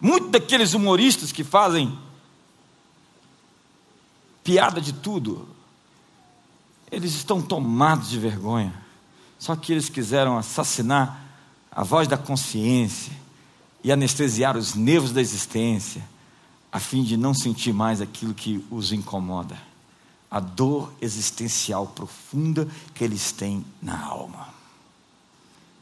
Muitos 0.00 0.30
daqueles 0.30 0.74
humoristas 0.74 1.32
que 1.32 1.42
fazem 1.42 1.98
piada 4.44 4.80
de 4.80 4.92
tudo, 4.92 5.48
eles 6.92 7.14
estão 7.14 7.40
tomados 7.40 8.10
de 8.10 8.18
vergonha. 8.18 8.84
Só 9.38 9.56
que 9.56 9.72
eles 9.72 9.88
quiseram 9.88 10.36
assassinar 10.36 11.20
a 11.70 11.82
voz 11.82 12.06
da 12.06 12.16
consciência 12.16 13.12
e 13.82 13.90
anestesiar 13.90 14.56
os 14.56 14.74
nervos 14.74 15.10
da 15.10 15.20
existência, 15.20 16.04
a 16.74 16.80
fim 16.80 17.04
de 17.04 17.16
não 17.16 17.32
sentir 17.32 17.72
mais 17.72 18.00
aquilo 18.00 18.34
que 18.34 18.66
os 18.68 18.90
incomoda, 18.90 19.56
a 20.28 20.40
dor 20.40 20.92
existencial 21.00 21.86
profunda 21.86 22.68
que 22.92 23.04
eles 23.04 23.30
têm 23.30 23.64
na 23.80 24.04
alma. 24.04 24.48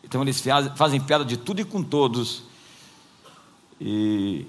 Então 0.05 0.21
eles 0.21 0.45
fazem 0.77 1.01
piada 1.01 1.25
de 1.25 1.39
tudo 1.39 1.63
e 1.63 1.65
com 1.65 1.83
todos, 1.83 2.43
e 3.81 4.47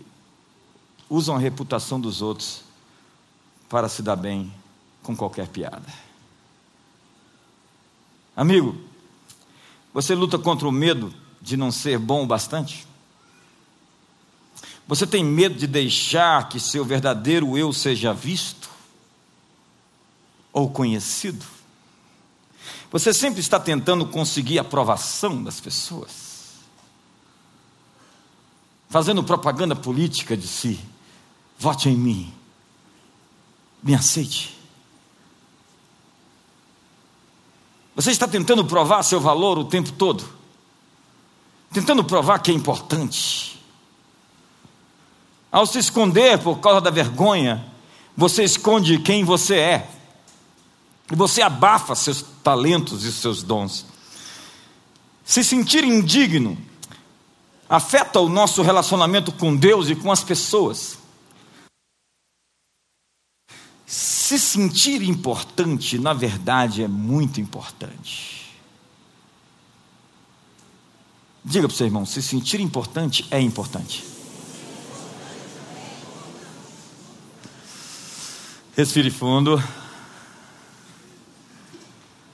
usam 1.10 1.38
a 1.38 1.40
reputação 1.40 1.98
dos 1.98 2.22
outros 2.22 2.64
para 3.70 3.88
se 3.88 4.02
dar 4.02 4.18
bem 4.18 4.54
com 5.02 5.16
qualquer 5.16 5.48
piada. 5.48 5.88
Amigo, 8.36 8.78
você 9.94 10.14
luta 10.14 10.38
contra 10.38 10.68
o 10.68 10.74
medo 10.74 11.14
de 11.42 11.56
não 11.56 11.72
ser 11.72 11.98
bom 11.98 12.22
o 12.24 12.28
bastante? 12.28 12.86
Você 14.88 15.08
tem 15.08 15.24
medo 15.24 15.56
de 15.56 15.68
deixar 15.68 16.50
que 16.50 16.60
seu 16.60 16.84
verdadeiro 16.84 17.58
eu 17.58 17.72
seja 17.72 18.14
visto 18.14 18.70
ou 20.52 20.70
conhecido? 20.70 21.46
Você 22.92 23.14
sempre 23.14 23.40
está 23.40 23.60
tentando 23.60 24.06
conseguir 24.06 24.60
a 24.60 24.62
aprovação 24.62 25.44
das 25.44 25.60
pessoas? 25.60 26.24
fazendo 28.94 29.24
propaganda 29.24 29.76
política 29.76 30.38
de 30.38 30.48
si. 30.48 30.80
Vote 31.58 31.90
em 31.90 31.98
mim. 31.98 32.32
Me 33.82 33.96
aceite. 33.96 34.56
Você 37.96 38.12
está 38.12 38.28
tentando 38.28 38.64
provar 38.64 39.02
seu 39.02 39.20
valor 39.20 39.58
o 39.58 39.66
tempo 39.66 39.92
todo, 39.94 40.24
tentando 41.72 42.04
provar 42.04 42.38
que 42.38 42.52
é 42.52 42.54
importante. 42.54 43.60
Ao 45.54 45.68
se 45.68 45.78
esconder 45.78 46.40
por 46.40 46.58
causa 46.58 46.82
da 46.82 46.90
vergonha, 46.90 47.64
você 48.18 48.44
esconde 48.44 48.98
quem 48.98 49.24
você 49.24 49.56
é, 49.56 49.90
e 51.12 51.16
você 51.16 51.44
abafa 51.44 51.94
seus 51.94 52.26
talentos 52.44 53.04
e 53.04 53.14
seus 53.14 53.44
dons. 53.44 53.86
Se 55.24 55.44
sentir 55.44 55.84
indigno 55.84 56.58
afeta 57.70 58.20
o 58.20 58.28
nosso 58.28 58.64
relacionamento 58.64 59.32
com 59.32 59.56
Deus 59.56 59.90
e 59.90 59.96
com 59.96 60.12
as 60.12 60.24
pessoas. 60.24 60.98
Se 63.86 64.40
sentir 64.40 65.04
importante, 65.04 66.00
na 66.00 66.14
verdade, 66.14 66.82
é 66.82 66.88
muito 66.88 67.40
importante. 67.40 68.52
Diga 71.46 71.68
para 71.68 71.76
o 71.76 71.78
seu 71.78 71.86
irmão: 71.86 72.08
se 72.08 72.24
sentir 72.24 72.60
importante 72.60 73.28
é 73.30 73.40
importante. 73.40 74.13
Respire 78.76 79.12
fundo. 79.12 79.62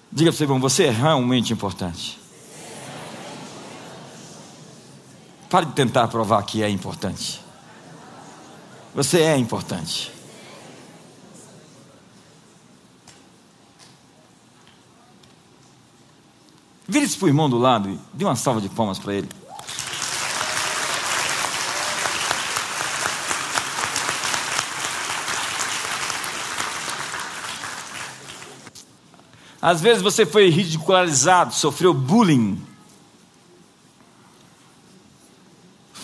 Diga 0.09 0.31
para 0.31 0.37
seu 0.37 0.45
irmão: 0.45 0.59
você 0.59 0.85
é 0.85 0.89
realmente 0.89 1.51
importante. 1.51 2.17
Pare 5.49 5.65
de 5.65 5.73
tentar 5.73 6.07
provar 6.07 6.41
que 6.43 6.63
é 6.63 6.69
importante. 6.69 7.41
Você 8.95 9.21
é 9.21 9.35
importante. 9.37 10.11
Vire-se 16.87 17.17
para 17.17 17.25
o 17.25 17.29
irmão 17.29 17.49
do 17.49 17.57
lado 17.57 17.89
e 17.89 17.99
dê 18.13 18.25
uma 18.25 18.35
salva 18.35 18.61
de 18.61 18.69
palmas 18.69 18.97
para 18.97 19.13
ele. 19.13 19.29
Às 29.61 29.81
vezes 29.81 30.01
você 30.01 30.25
foi 30.25 30.49
ridicularizado, 30.49 31.53
sofreu 31.53 31.93
bullying. 31.93 32.65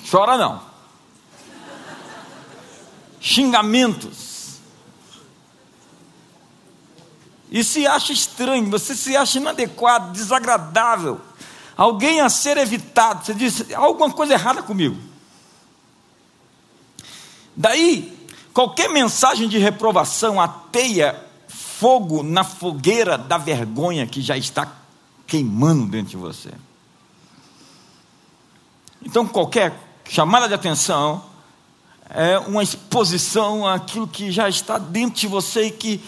Chora 0.10 0.38
não. 0.38 0.62
Xingamentos. 3.20 4.60
E 7.50 7.64
se 7.64 7.88
acha 7.88 8.12
estranho, 8.12 8.70
você 8.70 8.94
se 8.94 9.16
acha 9.16 9.38
inadequado, 9.38 10.12
desagradável. 10.12 11.22
Alguém 11.78 12.20
a 12.20 12.30
ser 12.30 12.58
evitado. 12.58 13.26
Você 13.26 13.34
diz, 13.34 13.72
alguma 13.74 14.12
coisa 14.12 14.34
errada 14.34 14.62
comigo. 14.62 14.98
Daí, 17.56 18.30
qualquer 18.54 18.90
mensagem 18.90 19.48
de 19.48 19.58
reprovação 19.58 20.42
ateia 20.42 21.25
fogo 21.80 22.24
na 22.24 22.44
fogueira 22.44 23.18
da 23.18 23.38
vergonha 23.38 24.08
que 24.08 24.22
já 24.22 24.38
está 24.38 24.72
queimando 25.28 25.88
dentro 25.88 26.12
de 26.12 26.18
você. 26.18 26.52
Então, 29.04 29.28
qualquer 29.28 29.78
chamada 30.08 30.48
de 30.48 30.54
atenção 30.54 31.24
é 32.10 32.40
uma 32.40 32.64
exposição 32.64 33.68
àquilo 33.68 34.08
que 34.08 34.32
já 34.32 34.48
está 34.48 34.78
dentro 34.78 35.20
de 35.20 35.28
você 35.28 35.68
e 35.68 35.72
que 35.72 36.02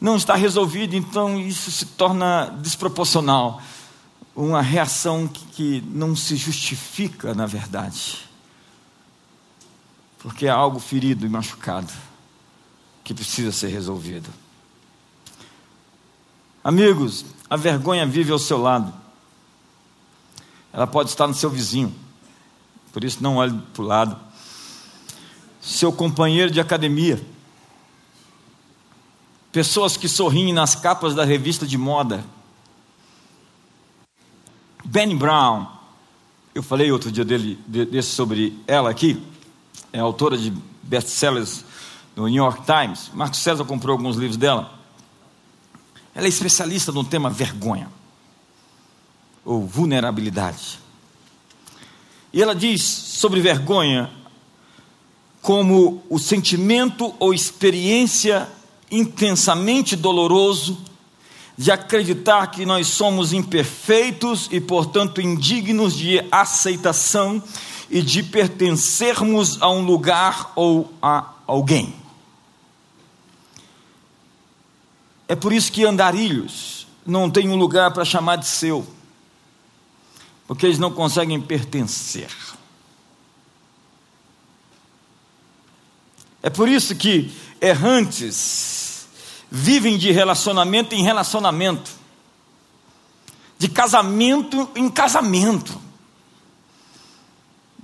não 0.00 0.16
está 0.16 0.34
resolvido, 0.34 0.96
então 0.96 1.38
isso 1.38 1.70
se 1.70 1.84
torna 1.84 2.46
desproporcional. 2.46 3.60
Uma 4.34 4.62
reação 4.62 5.28
que 5.28 5.82
não 5.88 6.16
se 6.16 6.34
justifica, 6.34 7.34
na 7.34 7.44
verdade. 7.44 8.18
Porque 10.20 10.46
é 10.46 10.50
algo 10.50 10.80
ferido 10.80 11.26
e 11.26 11.28
machucado 11.28 11.92
que 13.04 13.12
precisa 13.12 13.52
ser 13.52 13.68
resolvido. 13.68 14.30
Amigos, 16.62 17.24
a 17.48 17.56
vergonha 17.56 18.06
vive 18.06 18.32
ao 18.32 18.38
seu 18.38 18.60
lado. 18.60 18.92
Ela 20.72 20.86
pode 20.86 21.10
estar 21.10 21.26
no 21.26 21.34
seu 21.34 21.50
vizinho 21.50 21.94
por 22.92 23.04
isso 23.04 23.22
não 23.22 23.36
olhe 23.36 23.56
para 23.72 23.82
o 23.82 23.86
lado. 23.86 24.16
Seu 25.60 25.92
companheiro 25.92 26.50
de 26.50 26.60
academia, 26.60 27.20
pessoas 29.52 29.96
que 29.96 30.08
sorriem 30.08 30.52
nas 30.52 30.74
capas 30.74 31.14
da 31.14 31.24
revista 31.24 31.66
de 31.66 31.76
moda. 31.76 32.24
Benny 34.84 35.14
Brown, 35.14 35.66
eu 36.54 36.62
falei 36.62 36.90
outro 36.90 37.12
dia 37.12 37.24
dele, 37.24 37.56
desse 37.66 38.10
sobre 38.10 38.58
ela 38.66 38.90
aqui, 38.90 39.22
é 39.92 40.00
autora 40.00 40.36
de 40.36 40.52
best-sellers 40.82 41.64
no 42.16 42.26
New 42.26 42.42
York 42.42 42.62
Times. 42.64 43.10
Marcos 43.12 43.38
César 43.38 43.64
comprou 43.64 43.96
alguns 43.96 44.16
livros 44.16 44.36
dela. 44.36 44.79
Ela 46.14 46.26
é 46.26 46.28
especialista 46.28 46.92
no 46.92 47.04
tema 47.04 47.30
vergonha 47.30 47.88
ou 49.44 49.66
vulnerabilidade. 49.66 50.78
E 52.32 52.42
ela 52.42 52.54
diz 52.54 52.82
sobre 52.82 53.40
vergonha 53.40 54.10
como 55.42 56.02
o 56.08 56.18
sentimento 56.18 57.14
ou 57.18 57.32
experiência 57.32 58.48
intensamente 58.90 59.96
doloroso 59.96 60.78
de 61.56 61.70
acreditar 61.70 62.46
que 62.48 62.64
nós 62.64 62.88
somos 62.88 63.32
imperfeitos 63.32 64.48
e, 64.50 64.60
portanto, 64.60 65.20
indignos 65.20 65.94
de 65.94 66.24
aceitação 66.30 67.42
e 67.90 68.00
de 68.00 68.22
pertencermos 68.22 69.60
a 69.60 69.68
um 69.68 69.82
lugar 69.84 70.52
ou 70.54 70.90
a 71.02 71.32
alguém. 71.46 71.94
É 75.30 75.36
por 75.36 75.52
isso 75.52 75.70
que 75.70 75.84
andarilhos 75.84 76.88
não 77.06 77.30
têm 77.30 77.48
um 77.48 77.54
lugar 77.54 77.92
para 77.92 78.04
chamar 78.04 78.34
de 78.34 78.48
seu 78.48 78.84
porque 80.44 80.66
eles 80.66 80.80
não 80.80 80.90
conseguem 80.90 81.40
pertencer. 81.40 82.28
É 86.42 86.50
por 86.50 86.68
isso 86.68 86.96
que 86.96 87.32
errantes 87.60 89.06
vivem 89.48 89.96
de 89.96 90.10
relacionamento 90.10 90.96
em 90.96 91.04
relacionamento, 91.04 91.92
de 93.56 93.68
casamento 93.68 94.68
em 94.74 94.90
casamento. 94.90 95.80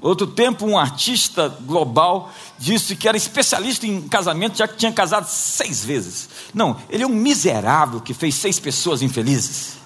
Outro 0.07 0.27
tempo, 0.29 0.65
um 0.65 0.79
artista 0.79 1.49
global 1.63 2.33
disse 2.57 2.95
que 2.95 3.09
era 3.09 3.17
especialista 3.17 3.89
em 3.89 4.07
casamento, 4.07 4.57
já 4.57 4.69
que 4.69 4.77
tinha 4.77 4.93
casado 4.93 5.27
seis 5.27 5.85
vezes. 5.85 6.29
Não, 6.55 6.77
ele 6.89 7.03
é 7.03 7.07
um 7.07 7.11
miserável 7.11 8.01
que 8.01 8.15
fez 8.15 8.37
seis 8.37 8.61
pessoas 8.61 9.03
infelizes. 9.03 9.79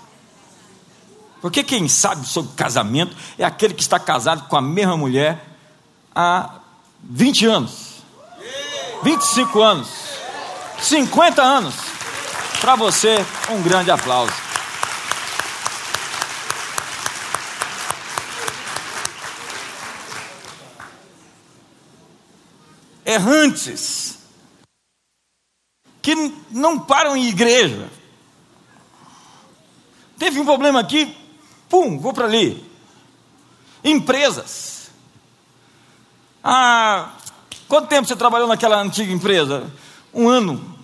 Porque 1.41 1.65
quem 1.65 1.89
sabe 1.89 2.29
sobre 2.29 2.53
casamento 2.55 3.17
é 3.39 3.45
aquele 3.47 3.73
que 3.73 3.81
está 3.81 3.99
casado 3.99 4.47
com 4.47 4.57
a 4.57 4.61
mesma 4.61 4.95
mulher 4.95 5.43
há 6.15 6.51
20 7.03 7.47
anos, 7.47 7.73
25 9.03 9.63
anos, 9.63 9.89
50 10.83 11.43
anos. 11.43 11.75
Para 12.61 12.77
você, 12.77 13.25
um 13.49 13.63
grande 13.63 13.91
aplauso. 13.91 14.50
Errantes, 23.11 24.19
que 26.01 26.15
não 26.51 26.79
param 26.79 27.17
em 27.17 27.27
igreja. 27.27 27.91
Teve 30.17 30.39
um 30.39 30.45
problema 30.45 30.79
aqui, 30.79 31.17
pum, 31.69 31.99
vou 31.99 32.13
para 32.13 32.27
ali. 32.27 32.65
Empresas. 33.83 34.91
Ah, 36.45 37.17
quanto 37.67 37.89
tempo 37.89 38.07
você 38.07 38.15
trabalhou 38.15 38.47
naquela 38.47 38.81
antiga 38.81 39.13
empresa? 39.13 39.71
Um 40.15 40.29
ano, 40.29 40.79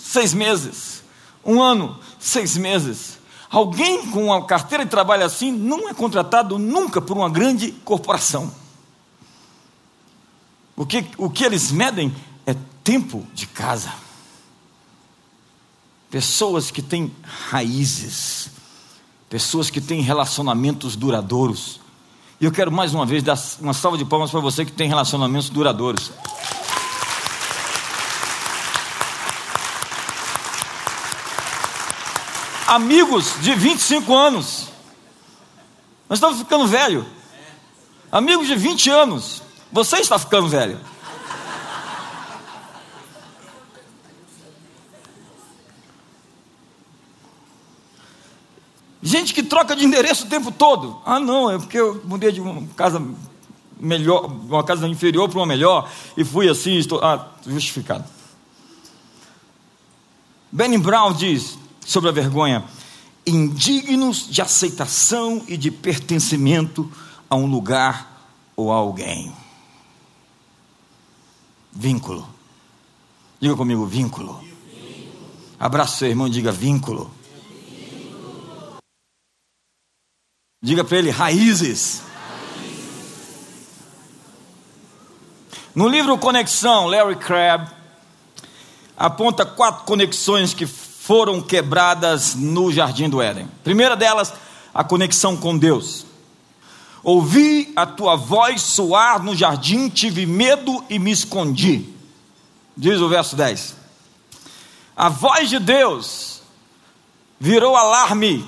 seis 0.00 0.32
meses. 0.32 1.04
Um 1.44 1.62
ano, 1.62 2.00
seis 2.18 2.56
meses. 2.56 3.18
Alguém 3.50 4.10
com 4.10 4.26
uma 4.26 4.46
carteira 4.46 4.84
de 4.84 4.90
trabalho 4.90 5.24
assim 5.24 5.52
não 5.52 5.88
é 5.88 5.94
contratado 5.94 6.58
nunca 6.58 7.02
por 7.02 7.16
uma 7.16 7.28
grande 7.28 7.70
corporação. 7.84 8.52
O 10.76 10.84
que, 10.84 11.06
o 11.16 11.30
que 11.30 11.42
eles 11.42 11.72
medem 11.72 12.14
é 12.44 12.54
tempo 12.84 13.26
de 13.32 13.46
casa. 13.46 13.92
Pessoas 16.10 16.70
que 16.70 16.82
têm 16.82 17.10
raízes, 17.50 18.50
pessoas 19.28 19.70
que 19.70 19.80
têm 19.80 20.02
relacionamentos 20.02 20.94
duradouros. 20.94 21.80
E 22.38 22.44
eu 22.44 22.52
quero 22.52 22.70
mais 22.70 22.92
uma 22.92 23.06
vez 23.06 23.22
dar 23.22 23.38
uma 23.60 23.72
salva 23.72 23.96
de 23.96 24.04
palmas 24.04 24.30
para 24.30 24.40
você 24.40 24.64
que 24.64 24.70
tem 24.70 24.86
relacionamentos 24.86 25.48
duradouros. 25.48 26.12
Amigos 32.66 33.40
de 33.40 33.54
25 33.54 34.14
anos. 34.14 34.68
Nós 36.08 36.18
estamos 36.18 36.38
ficando 36.38 36.66
velho. 36.66 37.06
Amigos 38.12 38.46
de 38.46 38.54
20 38.54 38.90
anos. 38.90 39.45
Você 39.72 39.96
está 39.98 40.18
ficando 40.18 40.48
velho. 40.48 40.78
Gente 49.02 49.32
que 49.32 49.42
troca 49.42 49.76
de 49.76 49.84
endereço 49.84 50.26
o 50.26 50.28
tempo 50.28 50.50
todo. 50.50 51.00
Ah, 51.06 51.20
não, 51.20 51.48
é 51.48 51.58
porque 51.58 51.78
eu 51.78 52.02
mudei 52.04 52.32
de 52.32 52.40
uma 52.40 52.66
casa 52.74 53.00
melhor, 53.78 54.26
uma 54.26 54.64
casa 54.64 54.88
inferior 54.88 55.28
para 55.28 55.38
uma 55.38 55.46
melhor 55.46 55.88
e 56.16 56.24
fui 56.24 56.48
assim, 56.48 56.76
estou 56.76 57.00
ah, 57.04 57.28
justificado. 57.46 58.04
Benny 60.50 60.78
Brown 60.78 61.12
diz 61.12 61.56
sobre 61.84 62.08
a 62.08 62.12
vergonha: 62.12 62.64
indignos 63.24 64.28
de 64.28 64.42
aceitação 64.42 65.42
e 65.46 65.56
de 65.56 65.70
pertencimento 65.70 66.90
a 67.30 67.36
um 67.36 67.46
lugar 67.46 68.28
ou 68.56 68.72
a 68.72 68.76
alguém. 68.76 69.32
Vínculo. 71.78 72.26
Diga 73.38 73.54
comigo, 73.54 73.84
vínculo. 73.84 74.42
Abraça 75.60 75.98
seu 75.98 76.08
irmão 76.08 76.26
diga 76.26 76.50
vínculo. 76.50 77.10
Diga 80.62 80.82
para 80.82 80.96
ele, 80.96 81.10
raízes. 81.10 82.02
No 85.74 85.86
livro 85.86 86.16
Conexão, 86.16 86.86
Larry 86.86 87.16
Crabb 87.16 87.70
aponta 88.96 89.44
quatro 89.44 89.84
conexões 89.84 90.54
que 90.54 90.64
foram 90.64 91.42
quebradas 91.42 92.34
no 92.34 92.72
jardim 92.72 93.10
do 93.10 93.20
Éden. 93.20 93.46
Primeira 93.62 93.94
delas, 93.94 94.32
a 94.72 94.82
conexão 94.82 95.36
com 95.36 95.58
Deus. 95.58 96.05
Ouvi 97.06 97.72
a 97.76 97.86
tua 97.86 98.16
voz 98.16 98.62
soar 98.62 99.22
no 99.22 99.32
jardim, 99.32 99.88
tive 99.88 100.26
medo 100.26 100.84
e 100.90 100.98
me 100.98 101.12
escondi. 101.12 101.88
Diz 102.76 103.00
o 103.00 103.08
verso 103.08 103.36
10. 103.36 103.76
A 104.96 105.08
voz 105.08 105.48
de 105.48 105.60
Deus 105.60 106.42
virou 107.38 107.76
alarme, 107.76 108.44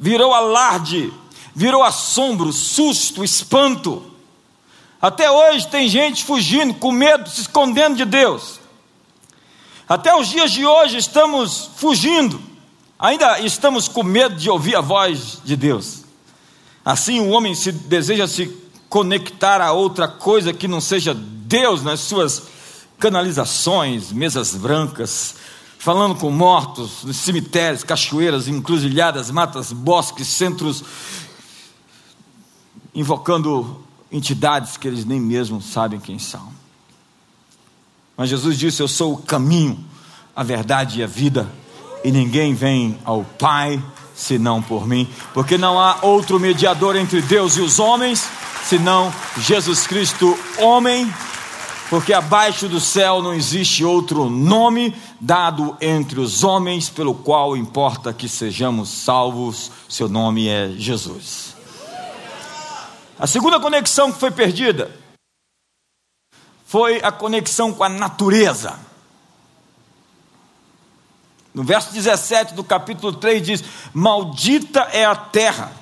virou 0.00 0.32
alarde, 0.32 1.12
virou 1.54 1.82
assombro, 1.82 2.50
susto, 2.50 3.22
espanto. 3.22 4.10
Até 4.98 5.30
hoje 5.30 5.68
tem 5.68 5.86
gente 5.86 6.24
fugindo, 6.24 6.72
com 6.72 6.90
medo, 6.90 7.28
se 7.28 7.42
escondendo 7.42 7.94
de 7.94 8.06
Deus. 8.06 8.58
Até 9.86 10.16
os 10.16 10.28
dias 10.28 10.50
de 10.50 10.64
hoje 10.64 10.96
estamos 10.96 11.72
fugindo, 11.76 12.40
ainda 12.98 13.38
estamos 13.40 13.86
com 13.86 14.02
medo 14.02 14.34
de 14.34 14.48
ouvir 14.48 14.76
a 14.76 14.80
voz 14.80 15.42
de 15.44 15.54
Deus. 15.58 16.05
Assim, 16.86 17.18
o 17.18 17.30
homem 17.30 17.52
se 17.52 17.72
deseja 17.72 18.28
se 18.28 18.46
conectar 18.88 19.60
a 19.60 19.72
outra 19.72 20.06
coisa 20.06 20.52
que 20.52 20.68
não 20.68 20.80
seja 20.80 21.12
Deus 21.12 21.82
nas 21.82 21.98
suas 21.98 22.44
canalizações, 22.96 24.12
mesas 24.12 24.54
brancas, 24.54 25.34
falando 25.80 26.14
com 26.14 26.30
mortos, 26.30 27.02
nos 27.02 27.16
cemitérios, 27.16 27.82
cachoeiras, 27.82 28.46
encruzilhadas, 28.46 29.32
matas, 29.32 29.72
bosques, 29.72 30.28
centros, 30.28 30.84
invocando 32.94 33.84
entidades 34.12 34.76
que 34.76 34.86
eles 34.86 35.04
nem 35.04 35.20
mesmo 35.20 35.60
sabem 35.60 35.98
quem 35.98 36.20
são. 36.20 36.52
Mas 38.16 38.30
Jesus 38.30 38.56
disse: 38.56 38.80
Eu 38.80 38.86
sou 38.86 39.14
o 39.14 39.22
caminho, 39.22 39.84
a 40.36 40.44
verdade 40.44 41.00
e 41.00 41.02
a 41.02 41.06
vida, 41.08 41.50
e 42.04 42.12
ninguém 42.12 42.54
vem 42.54 42.96
ao 43.04 43.24
Pai 43.24 43.82
senão 44.16 44.62
por 44.62 44.88
mim, 44.88 45.06
porque 45.34 45.58
não 45.58 45.78
há 45.78 45.98
outro 46.00 46.40
mediador 46.40 46.96
entre 46.96 47.20
Deus 47.20 47.56
e 47.56 47.60
os 47.60 47.78
homens, 47.78 48.26
senão 48.64 49.12
Jesus 49.38 49.86
Cristo, 49.86 50.36
homem, 50.58 51.12
porque 51.90 52.14
abaixo 52.14 52.66
do 52.66 52.80
céu 52.80 53.22
não 53.22 53.34
existe 53.34 53.84
outro 53.84 54.30
nome 54.30 54.96
dado 55.20 55.76
entre 55.80 56.18
os 56.18 56.42
homens 56.42 56.88
pelo 56.88 57.14
qual 57.14 57.56
importa 57.56 58.12
que 58.12 58.28
sejamos 58.28 58.88
salvos, 58.88 59.70
seu 59.88 60.08
nome 60.08 60.48
é 60.48 60.70
Jesus. 60.70 61.54
A 63.18 63.26
segunda 63.26 63.60
conexão 63.60 64.10
que 64.10 64.18
foi 64.18 64.30
perdida 64.30 64.90
foi 66.64 67.00
a 67.02 67.12
conexão 67.12 67.72
com 67.72 67.84
a 67.84 67.88
natureza. 67.88 68.78
No 71.56 71.64
verso 71.64 71.90
17 71.90 72.52
do 72.52 72.62
capítulo 72.62 73.14
3 73.14 73.42
diz: 73.42 73.64
Maldita 73.94 74.80
é 74.92 75.06
a 75.06 75.16
terra. 75.16 75.72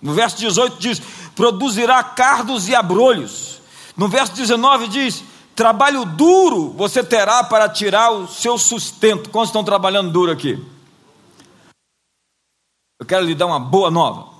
No 0.00 0.14
verso 0.14 0.38
18 0.38 0.78
diz: 0.78 1.02
Produzirá 1.36 2.02
cardos 2.02 2.68
e 2.70 2.74
abrolhos. 2.74 3.60
No 3.94 4.08
verso 4.08 4.32
19 4.32 4.88
diz: 4.88 5.22
Trabalho 5.54 6.06
duro 6.06 6.70
você 6.70 7.04
terá 7.04 7.44
para 7.44 7.68
tirar 7.68 8.12
o 8.12 8.26
seu 8.26 8.56
sustento. 8.56 9.28
Quantos 9.28 9.50
estão 9.50 9.62
trabalhando 9.62 10.10
duro 10.10 10.32
aqui? 10.32 10.58
Eu 12.98 13.04
quero 13.04 13.26
lhe 13.26 13.34
dar 13.34 13.44
uma 13.44 13.60
boa 13.60 13.90
nova. 13.90 14.32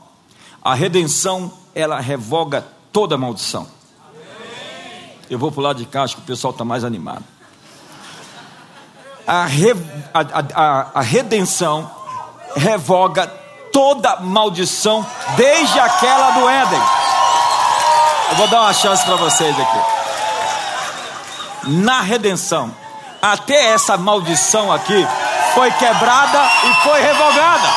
A 0.62 0.72
redenção, 0.72 1.52
ela 1.74 2.00
revoga 2.00 2.66
toda 2.90 3.18
maldição. 3.18 3.68
Eu 5.28 5.38
vou 5.38 5.52
lado 5.60 5.84
de 5.84 5.98
acho 5.98 6.16
que 6.16 6.22
o 6.22 6.24
pessoal 6.24 6.52
está 6.52 6.64
mais 6.64 6.84
animado 6.84 7.33
a, 9.26 9.44
re, 9.44 9.74
a, 10.12 10.20
a, 10.54 10.86
a 10.94 11.00
redenção 11.00 11.90
revoga 12.56 13.26
toda 13.72 14.16
maldição, 14.20 15.04
desde 15.36 15.80
aquela 15.80 16.30
do 16.30 16.48
Éden. 16.48 16.82
Eu 18.30 18.36
vou 18.36 18.48
dar 18.48 18.62
uma 18.62 18.72
chance 18.72 19.04
para 19.04 19.16
vocês 19.16 19.54
aqui. 19.58 19.78
Na 21.66 22.00
redenção, 22.00 22.74
até 23.20 23.72
essa 23.72 23.96
maldição 23.96 24.70
aqui 24.70 25.06
foi 25.54 25.70
quebrada 25.72 26.40
e 26.64 26.74
foi 26.82 27.00
revogada. 27.00 27.68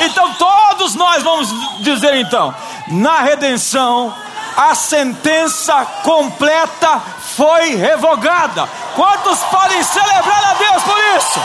Então 0.00 0.32
todos 0.34 0.94
nós 0.94 1.22
vamos 1.22 1.48
dizer 1.80 2.14
então, 2.16 2.54
na 2.88 3.20
redenção 3.20 4.14
a 4.56 4.74
sentença 4.74 5.84
completa 6.02 7.02
foi 7.34 7.74
revogada. 7.74 8.68
Quantos 8.94 9.38
podem 9.44 9.82
celebrar 9.82 10.44
a 10.44 10.54
Deus 10.54 10.82
por 10.82 10.98
isso? 11.16 11.40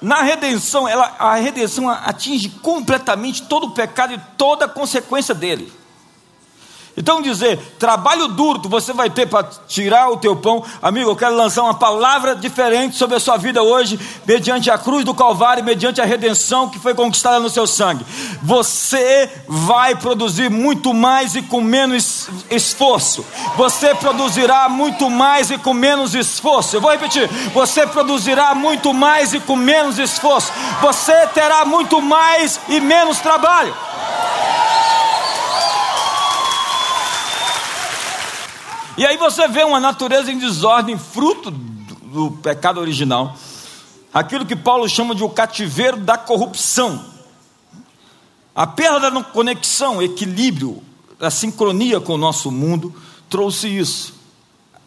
Na 0.00 0.22
redenção, 0.22 0.88
ela, 0.88 1.14
a 1.16 1.36
redenção 1.36 1.88
atinge 1.88 2.48
completamente 2.60 3.42
todo 3.42 3.68
o 3.68 3.70
pecado 3.70 4.12
e 4.12 4.20
toda 4.36 4.64
a 4.64 4.68
consequência 4.68 5.32
dele. 5.32 5.72
Então 6.96 7.22
dizer, 7.22 7.58
trabalho 7.78 8.28
duro 8.28 8.60
você 8.68 8.92
vai 8.92 9.08
ter 9.08 9.26
para 9.26 9.48
tirar 9.66 10.10
o 10.10 10.16
teu 10.16 10.36
pão, 10.36 10.62
amigo, 10.80 11.10
eu 11.10 11.16
quero 11.16 11.34
lançar 11.34 11.62
uma 11.62 11.74
palavra 11.74 12.34
diferente 12.34 12.96
sobre 12.96 13.16
a 13.16 13.20
sua 13.20 13.36
vida 13.36 13.62
hoje, 13.62 13.98
mediante 14.26 14.70
a 14.70 14.76
cruz 14.76 15.04
do 15.04 15.14
Calvário, 15.14 15.64
mediante 15.64 16.00
a 16.00 16.04
redenção 16.04 16.68
que 16.68 16.78
foi 16.78 16.94
conquistada 16.94 17.40
no 17.40 17.48
seu 17.48 17.66
sangue. 17.66 18.04
Você 18.42 19.30
vai 19.48 19.94
produzir 19.94 20.50
muito 20.50 20.92
mais 20.92 21.34
e 21.34 21.42
com 21.42 21.60
menos 21.60 22.28
esforço. 22.50 23.24
Você 23.56 23.94
produzirá 23.94 24.68
muito 24.68 25.08
mais 25.08 25.50
e 25.50 25.58
com 25.58 25.72
menos 25.72 26.14
esforço. 26.14 26.76
Eu 26.76 26.80
vou 26.80 26.90
repetir, 26.90 27.26
você 27.54 27.86
produzirá 27.86 28.54
muito 28.54 28.92
mais 28.92 29.32
e 29.32 29.40
com 29.40 29.56
menos 29.56 29.98
esforço. 29.98 30.52
Você 30.82 31.26
terá 31.28 31.64
muito 31.64 32.02
mais 32.02 32.60
e 32.68 32.80
menos 32.80 33.18
trabalho. 33.18 33.74
E 38.96 39.06
aí 39.06 39.16
você 39.16 39.48
vê 39.48 39.64
uma 39.64 39.80
natureza 39.80 40.30
em 40.30 40.38
desordem, 40.38 40.98
fruto 40.98 41.50
do, 41.50 42.30
pecado 42.30 42.78
original. 42.78 43.34
Aquilo 44.12 44.44
que 44.44 44.54
Paulo 44.54 44.88
chama 44.88 45.14
de 45.14 45.24
o 45.24 45.30
cativeiro 45.30 45.96
da 45.96 46.18
corrupção. 46.18 47.02
A 48.54 48.66
perda 48.66 49.10
da 49.10 49.24
conexão, 49.24 50.02
equilíbrio, 50.02 50.82
a 51.18 51.30
sincronia 51.30 52.00
com 52.00 52.14
o 52.14 52.18
nosso 52.18 52.50
mundo 52.50 52.94
trouxe 53.30 53.66
isso. 53.66 54.14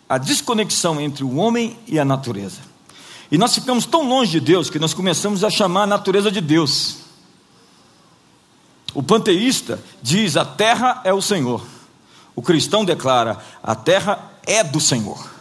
A 0.07 0.19
desconexão 0.19 1.01
entre 1.01 1.23
o 1.23 1.37
homem 1.37 1.79
e 1.87 1.97
a 1.97 2.05
natureza. 2.05 2.59
E 3.31 3.39
nós 3.39 3.55
ficamos 3.55 3.87
tão 3.87 4.07
longe 4.07 4.33
de 4.33 4.39
Deus 4.39 4.69
que 4.69 4.77
nós 4.77 4.93
começamos 4.93 5.43
a 5.43 5.49
chamar 5.49 5.83
a 5.83 5.87
natureza 5.87 6.31
de 6.31 6.41
Deus. 6.41 6.97
O 8.93 9.01
panteísta 9.01 9.83
diz: 9.99 10.37
a 10.37 10.45
terra 10.45 11.01
é 11.03 11.11
o 11.11 11.23
Senhor. 11.23 11.65
O 12.35 12.41
cristão 12.41 12.83
declara: 12.83 13.39
a 13.63 13.73
terra 13.73 14.31
é 14.45 14.63
do 14.63 14.79
Senhor, 14.79 15.31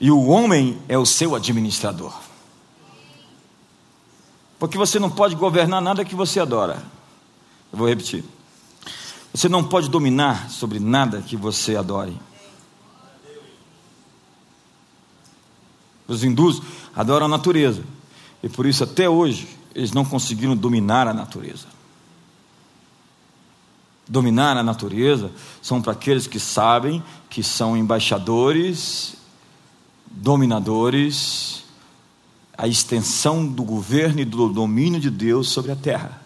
e 0.00 0.10
o 0.10 0.26
homem 0.26 0.78
é 0.88 0.98
o 0.98 1.06
seu 1.06 1.34
administrador. 1.34 2.14
Porque 4.58 4.76
você 4.76 4.98
não 4.98 5.10
pode 5.10 5.34
governar 5.34 5.80
nada 5.80 6.04
que 6.04 6.14
você 6.14 6.40
adora. 6.40 6.82
Eu 7.72 7.78
vou 7.78 7.88
repetir. 7.88 8.24
Você 9.32 9.48
não 9.48 9.62
pode 9.62 9.88
dominar 9.88 10.50
sobre 10.50 10.80
nada 10.80 11.22
que 11.22 11.36
você 11.36 11.76
adore. 11.76 12.18
Os 16.08 16.24
hindus 16.24 16.60
adoram 16.96 17.26
a 17.26 17.28
natureza, 17.28 17.84
e 18.42 18.48
por 18.48 18.66
isso 18.66 18.82
até 18.82 19.08
hoje 19.08 19.48
eles 19.74 19.92
não 19.92 20.04
conseguiram 20.04 20.56
dominar 20.56 21.06
a 21.06 21.14
natureza 21.14 21.77
dominar 24.08 24.56
a 24.56 24.62
natureza 24.62 25.30
são 25.60 25.82
para 25.82 25.92
aqueles 25.92 26.26
que 26.26 26.40
sabem 26.40 27.02
que 27.28 27.42
são 27.42 27.76
embaixadores, 27.76 29.14
dominadores, 30.10 31.64
a 32.56 32.66
extensão 32.66 33.46
do 33.46 33.62
governo 33.62 34.20
e 34.20 34.24
do 34.24 34.48
domínio 34.48 34.98
de 34.98 35.10
Deus 35.10 35.48
sobre 35.48 35.70
a 35.70 35.76
terra. 35.76 36.22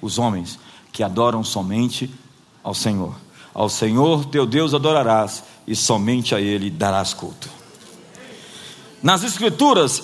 Os 0.00 0.18
homens 0.18 0.58
que 0.92 1.02
adoram 1.02 1.44
somente 1.44 2.10
ao 2.64 2.74
Senhor. 2.74 3.14
Ao 3.54 3.68
Senhor 3.68 4.24
teu 4.24 4.46
Deus 4.46 4.74
adorarás 4.74 5.44
e 5.66 5.76
somente 5.76 6.34
a 6.34 6.40
Ele 6.40 6.70
darás 6.70 7.12
culto. 7.12 7.48
Nas 9.02 9.22
Escrituras, 9.22 10.02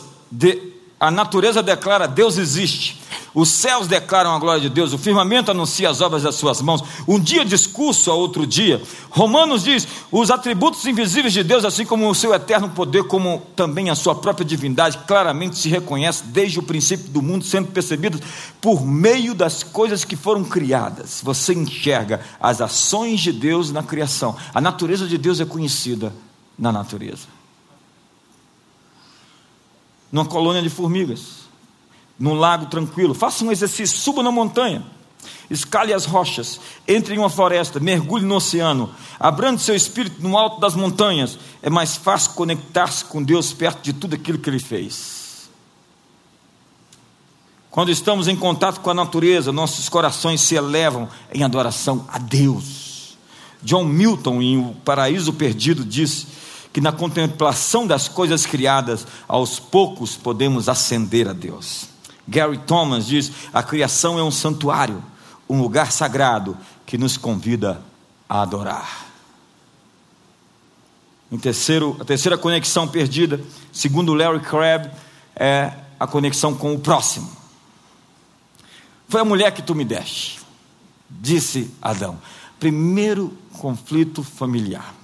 a 1.01 1.11
natureza 1.11 1.63
declara: 1.63 2.07
Deus 2.07 2.37
existe. 2.37 3.01
Os 3.35 3.49
céus 3.49 3.89
declaram 3.89 4.33
a 4.33 4.39
glória 4.39 4.61
de 4.61 4.69
Deus, 4.69 4.93
o 4.93 4.99
firmamento 4.99 5.51
anuncia 5.51 5.91
as 5.91 6.01
obras 6.01 6.23
das 6.23 6.37
suas 6.37 6.63
mãos. 6.63 6.85
Um 7.07 7.19
dia 7.19 7.45
discurso 7.45 8.09
a 8.09 8.15
outro 8.15 8.47
dia. 8.47 8.81
Romanos 9.11 9.65
diz: 9.65 9.89
os 10.13 10.31
atributos 10.31 10.87
invisíveis 10.87 11.33
de 11.33 11.43
Deus, 11.43 11.65
assim 11.65 11.85
como 11.85 12.09
o 12.09 12.15
seu 12.15 12.33
eterno 12.33 12.71
poder, 12.71 13.05
como 13.05 13.43
também 13.57 13.91
a 13.91 13.97
sua 13.97 14.15
própria 14.15 14.45
divindade, 14.45 14.99
claramente 15.05 15.59
se 15.59 15.69
reconhece 15.69 16.23
desde 16.27 16.61
o 16.61 16.63
princípio 16.63 17.09
do 17.11 17.21
mundo, 17.21 17.45
sendo 17.45 17.73
percebidos 17.73 18.21
por 18.61 18.87
meio 18.87 19.35
das 19.35 19.65
coisas 19.65 20.05
que 20.05 20.15
foram 20.15 20.45
criadas. 20.45 21.21
Você 21.25 21.55
enxerga 21.55 22.21
as 22.39 22.61
ações 22.61 23.19
de 23.19 23.33
Deus 23.33 23.73
na 23.73 23.83
criação. 23.83 24.37
A 24.55 24.61
natureza 24.61 25.09
de 25.09 25.19
Deus 25.19 25.41
é 25.41 25.45
conhecida 25.45 26.15
na 26.57 26.71
natureza. 26.71 27.27
Numa 30.13 30.25
colônia 30.25 30.63
de 30.63 30.71
formigas 30.71 31.44
num 32.19 32.35
lago 32.35 32.67
tranquilo. 32.67 33.15
Faça 33.15 33.45
um 33.45 33.53
exercício, 33.53 33.97
suba 33.97 34.23
na 34.23 34.31
montanha, 34.31 34.85
escale 35.51 35.93
as 35.93 36.05
rochas, 36.05 36.61
entre 36.87 37.15
em 37.15 37.19
uma 37.19 37.31
floresta, 37.31 37.81
mergulhe 37.81 38.25
no 38.25 38.37
oceano, 38.37 38.91
abrande 39.19 39.63
seu 39.63 39.75
espírito 39.75 40.23
no 40.23 40.37
alto 40.37 40.61
das 40.61 40.75
montanhas. 40.75 41.39
É 41.63 41.71
mais 41.71 41.97
fácil 41.97 42.33
conectar-se 42.33 43.05
com 43.05 43.23
Deus 43.23 43.53
perto 43.53 43.83
de 43.83 43.93
tudo 43.93 44.15
aquilo 44.15 44.39
que 44.39 44.49
Ele 44.49 44.59
fez. 44.59 45.25
Quando 47.71 47.91
estamos 47.91 48.29
em 48.29 48.37
contato 48.37 48.81
com 48.81 48.91
a 48.91 48.95
natureza, 48.95 49.51
nossos 49.51 49.89
corações 49.89 50.41
se 50.41 50.55
elevam 50.55 51.09
em 51.33 51.43
adoração 51.43 52.07
a 52.09 52.19
Deus. 52.19 53.17
John 53.65 53.85
Milton, 53.85 54.41
em 54.41 54.59
O 54.59 54.75
Paraíso 54.85 55.33
Perdido, 55.33 55.85
disse 55.85 56.29
que 56.73 56.81
na 56.81 56.93
contemplação 56.93 57.85
das 57.85 58.07
coisas 58.07 58.47
criadas, 58.47 59.05
aos 59.27 59.59
poucos 59.59 60.15
podemos 60.17 60.69
ascender 60.69 61.27
a 61.27 61.33
Deus. 61.33 61.94
Gary 62.27 62.59
Thomas 62.59 63.07
diz: 63.07 63.31
a 63.53 63.63
criação 63.63 64.19
é 64.19 64.23
um 64.23 64.31
santuário, 64.31 65.03
um 65.49 65.61
lugar 65.61 65.93
sagrado 65.93 66.57
que 66.87 66.99
nos 66.99 67.17
convida 67.17 67.83
a 68.29 68.43
adorar. 68.43 69.07
Em 71.31 71.39
terceiro, 71.39 71.97
a 72.01 72.05
terceira 72.05 72.39
conexão 72.39 72.87
perdida, 72.87 73.41
segundo 73.73 74.15
Larry 74.15 74.41
Crabb, 74.41 74.91
é 75.35 75.73
a 75.99 76.07
conexão 76.07 76.55
com 76.55 76.75
o 76.75 76.79
próximo. 76.79 77.31
Foi 79.09 79.21
a 79.21 79.25
mulher 79.25 79.53
que 79.53 79.63
tu 79.63 79.75
me 79.75 79.85
deste, 79.85 80.41
disse 81.11 81.71
Adão. 81.81 82.19
Primeiro 82.59 83.37
conflito 83.59 84.23
familiar, 84.23 84.95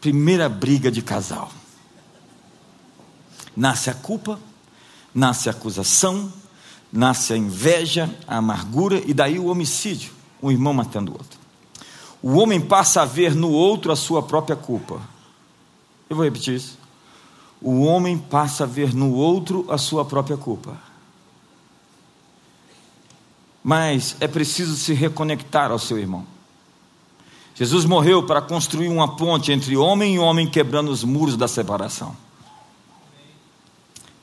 primeira 0.00 0.48
briga 0.48 0.90
de 0.90 1.02
casal. 1.02 1.50
Nasce 3.56 3.90
a 3.90 3.94
culpa 3.94 4.38
nasce 5.14 5.48
a 5.48 5.52
acusação, 5.52 6.32
nasce 6.92 7.32
a 7.32 7.36
inveja, 7.36 8.14
a 8.26 8.38
amargura 8.38 9.02
e 9.06 9.14
daí 9.14 9.38
o 9.38 9.46
homicídio, 9.46 10.12
um 10.42 10.50
irmão 10.50 10.74
matando 10.74 11.12
o 11.12 11.14
outro. 11.14 11.38
O 12.22 12.38
homem 12.38 12.60
passa 12.60 13.02
a 13.02 13.04
ver 13.04 13.34
no 13.34 13.50
outro 13.50 13.92
a 13.92 13.96
sua 13.96 14.22
própria 14.22 14.56
culpa. 14.56 15.00
Eu 16.08 16.16
vou 16.16 16.24
repetir 16.24 16.54
isso. 16.54 16.78
O 17.60 17.82
homem 17.82 18.16
passa 18.18 18.64
a 18.64 18.66
ver 18.66 18.94
no 18.94 19.12
outro 19.12 19.66
a 19.68 19.78
sua 19.78 20.04
própria 20.04 20.36
culpa. 20.36 20.76
Mas 23.62 24.16
é 24.20 24.28
preciso 24.28 24.76
se 24.76 24.92
reconectar 24.92 25.70
ao 25.70 25.78
seu 25.78 25.98
irmão. 25.98 26.26
Jesus 27.54 27.84
morreu 27.84 28.22
para 28.22 28.42
construir 28.42 28.88
uma 28.88 29.16
ponte 29.16 29.52
entre 29.52 29.76
homem 29.76 30.16
e 30.16 30.18
homem, 30.18 30.46
quebrando 30.46 30.90
os 30.90 31.04
muros 31.04 31.36
da 31.36 31.46
separação. 31.46 32.16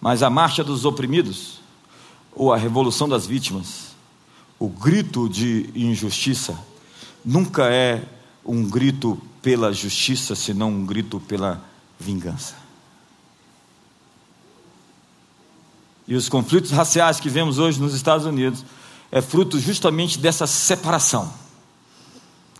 Mas 0.01 0.23
a 0.23 0.29
marcha 0.29 0.63
dos 0.63 0.83
oprimidos, 0.83 1.61
ou 2.33 2.51
a 2.51 2.57
revolução 2.57 3.07
das 3.07 3.27
vítimas, 3.27 3.95
o 4.57 4.67
grito 4.67 5.29
de 5.29 5.69
injustiça, 5.75 6.57
nunca 7.23 7.71
é 7.71 8.03
um 8.43 8.67
grito 8.67 9.21
pela 9.41 9.71
justiça, 9.71 10.35
senão 10.35 10.69
um 10.69 10.85
grito 10.85 11.19
pela 11.19 11.63
vingança. 11.99 12.55
E 16.07 16.15
os 16.15 16.27
conflitos 16.27 16.71
raciais 16.71 17.19
que 17.19 17.29
vemos 17.29 17.59
hoje 17.59 17.79
nos 17.79 17.93
Estados 17.93 18.25
Unidos 18.25 18.65
é 19.11 19.21
fruto 19.21 19.59
justamente 19.59 20.17
dessa 20.17 20.47
separação. 20.47 21.31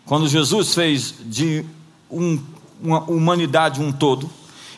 Quando 0.06 0.28
Jesus 0.28 0.74
fez 0.74 1.16
de 1.26 1.66
um, 2.10 2.40
uma 2.82 3.02
humanidade 3.04 3.82
um 3.82 3.92
todo, 3.92 4.30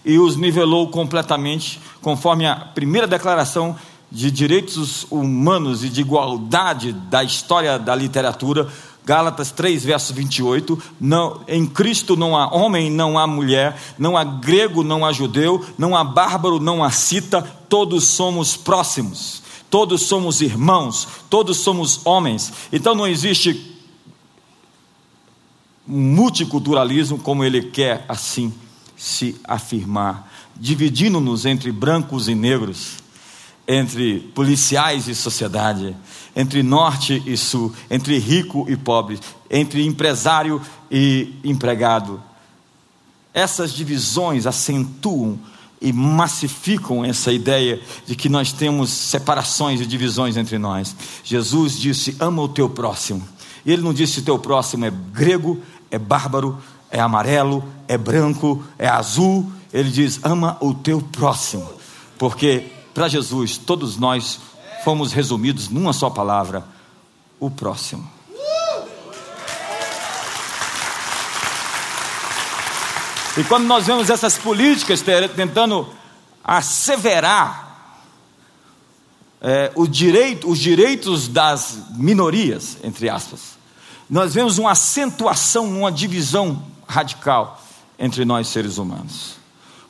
e 0.06 0.20
os 0.20 0.36
nivelou 0.36 0.90
completamente, 0.90 1.80
conforme 2.02 2.46
a 2.46 2.56
primeira 2.56 3.08
declaração 3.08 3.76
de 4.12 4.30
direitos 4.30 5.08
humanos 5.10 5.84
e 5.84 5.90
de 5.90 6.02
igualdade 6.02 6.94
da 6.94 7.24
história 7.24 7.80
da 7.80 7.96
literatura, 7.96 8.68
Gálatas 9.06 9.52
3, 9.52 9.84
verso 9.84 10.14
28, 10.14 10.82
não, 11.00 11.42
em 11.48 11.66
Cristo 11.66 12.16
não 12.16 12.38
há 12.38 12.54
homem, 12.54 12.90
não 12.90 13.18
há 13.18 13.28
mulher, 13.28 13.78
não 13.98 14.16
há 14.16 14.24
grego, 14.24 14.84
não 14.84 15.06
há 15.06 15.12
judeu, 15.12 15.66
não 15.78 15.96
há 15.96 16.04
bárbaro, 16.04 16.60
não 16.60 16.84
há 16.84 16.92
cita, 16.92 17.42
todos 17.68 18.06
somos 18.06 18.56
próximos, 18.56 19.42
todos 19.70 20.04
somos 20.04 20.42
irmãos, 20.42 21.08
todos 21.30 21.58
somos 21.58 22.06
homens. 22.06 22.54
Então 22.72 22.96
não 22.96 23.08
existe 23.08 23.72
multiculturalismo 25.86 27.18
como 27.18 27.44
ele 27.44 27.62
quer 27.64 28.06
assim 28.08 28.54
se 29.04 29.36
afirmar, 29.44 30.32
dividindo-nos 30.56 31.46
entre 31.46 31.74
brancos 31.74 32.30
e 32.30 32.34
negros, 32.36 33.00
entre 33.68 34.22
policiais 34.34 35.10
e 35.10 35.14
sociedade, 35.14 35.94
entre 36.34 36.64
norte 36.64 37.22
e 37.26 37.36
sul, 37.36 37.76
entre 37.92 38.18
rico 38.18 38.66
e 38.70 38.78
pobre, 38.78 39.20
entre 39.50 39.86
empresário 39.86 40.62
e 40.90 41.34
empregado. 41.44 42.24
Essas 43.34 43.74
divisões 43.74 44.48
acentuam 44.48 45.38
e 45.82 45.92
massificam 45.92 47.04
essa 47.04 47.30
ideia 47.34 47.82
de 48.08 48.16
que 48.16 48.30
nós 48.30 48.54
temos 48.54 48.90
separações 48.90 49.82
e 49.82 49.86
divisões 49.86 50.38
entre 50.38 50.58
nós. 50.58 50.96
Jesus 51.26 51.78
disse: 51.78 52.16
ama 52.22 52.42
o 52.42 52.48
teu 52.48 52.70
próximo. 52.70 53.28
E 53.66 53.72
ele 53.74 53.82
não 53.82 53.94
disse: 53.94 54.22
teu 54.22 54.40
próximo 54.40 54.86
é 54.86 54.92
grego, 55.12 55.62
é 55.92 56.00
bárbaro, 56.00 56.58
é 56.94 57.00
amarelo, 57.00 57.68
é 57.88 57.98
branco, 57.98 58.64
é 58.78 58.88
azul. 58.88 59.52
Ele 59.74 59.90
diz: 59.90 60.20
ama 60.24 60.56
o 60.62 60.76
teu 60.76 61.02
próximo. 61.02 61.68
Porque 62.20 62.68
para 62.94 63.08
Jesus, 63.08 63.58
todos 63.58 63.98
nós 63.98 64.40
fomos 64.84 65.12
resumidos 65.12 65.70
numa 65.70 65.92
só 65.92 66.12
palavra: 66.12 66.64
o 67.40 67.50
próximo. 67.50 68.08
E 73.36 73.44
quando 73.46 73.66
nós 73.66 73.88
vemos 73.88 74.12
essas 74.12 74.38
políticas 74.38 75.04
tentando 75.36 75.90
asseverar 76.44 77.98
é, 79.42 79.72
direito, 79.90 80.48
os 80.48 80.60
direitos 80.60 81.28
das 81.28 81.80
minorias, 81.96 82.78
entre 82.84 83.10
aspas, 83.10 83.58
nós 84.08 84.36
vemos 84.36 84.60
uma 84.60 84.74
acentuação, 84.74 85.66
uma 85.66 85.92
divisão 85.92 86.72
radical 86.94 87.60
entre 87.98 88.24
nós 88.24 88.48
seres 88.48 88.78
humanos. 88.78 89.36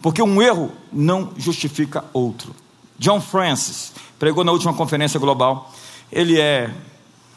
Porque 0.01 0.21
um 0.21 0.41
erro 0.41 0.71
não 0.91 1.31
justifica 1.37 2.05
outro. 2.13 2.55
John 2.97 3.19
Francis 3.19 3.91
pregou 4.17 4.43
na 4.43 4.51
última 4.51 4.73
conferência 4.73 5.19
global. 5.19 5.71
Ele 6.11 6.39
é 6.39 6.73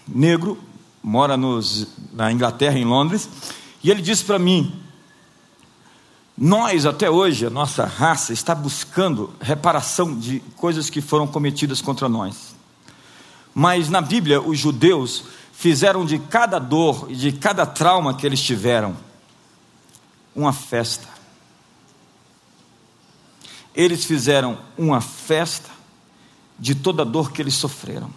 negro, 0.06 0.58
mora 1.02 1.36
nos, 1.36 1.88
na 2.12 2.30
Inglaterra, 2.30 2.78
em 2.78 2.84
Londres, 2.84 3.28
e 3.82 3.90
ele 3.90 4.02
disse 4.02 4.24
para 4.24 4.38
mim 4.38 4.72
nós, 6.38 6.84
até 6.84 7.08
hoje, 7.08 7.46
a 7.46 7.50
nossa 7.50 7.86
raça 7.86 8.30
está 8.30 8.54
buscando 8.54 9.32
reparação 9.40 10.14
de 10.14 10.40
coisas 10.54 10.90
que 10.90 11.00
foram 11.00 11.26
cometidas 11.26 11.80
contra 11.80 12.10
nós. 12.10 12.54
Mas 13.54 13.88
na 13.88 14.02
Bíblia, 14.02 14.42
os 14.42 14.58
judeus 14.58 15.24
fizeram 15.50 16.04
de 16.04 16.18
cada 16.18 16.58
dor 16.58 17.06
e 17.08 17.14
de 17.14 17.32
cada 17.32 17.64
trauma 17.64 18.12
que 18.12 18.26
eles 18.26 18.42
tiveram 18.42 18.94
uma 20.36 20.52
festa. 20.52 21.08
Eles 23.74 24.04
fizeram 24.04 24.58
uma 24.78 25.00
festa 25.00 25.70
de 26.58 26.74
toda 26.74 27.02
a 27.02 27.04
dor 27.04 27.32
que 27.32 27.42
eles 27.42 27.54
sofreram, 27.54 28.10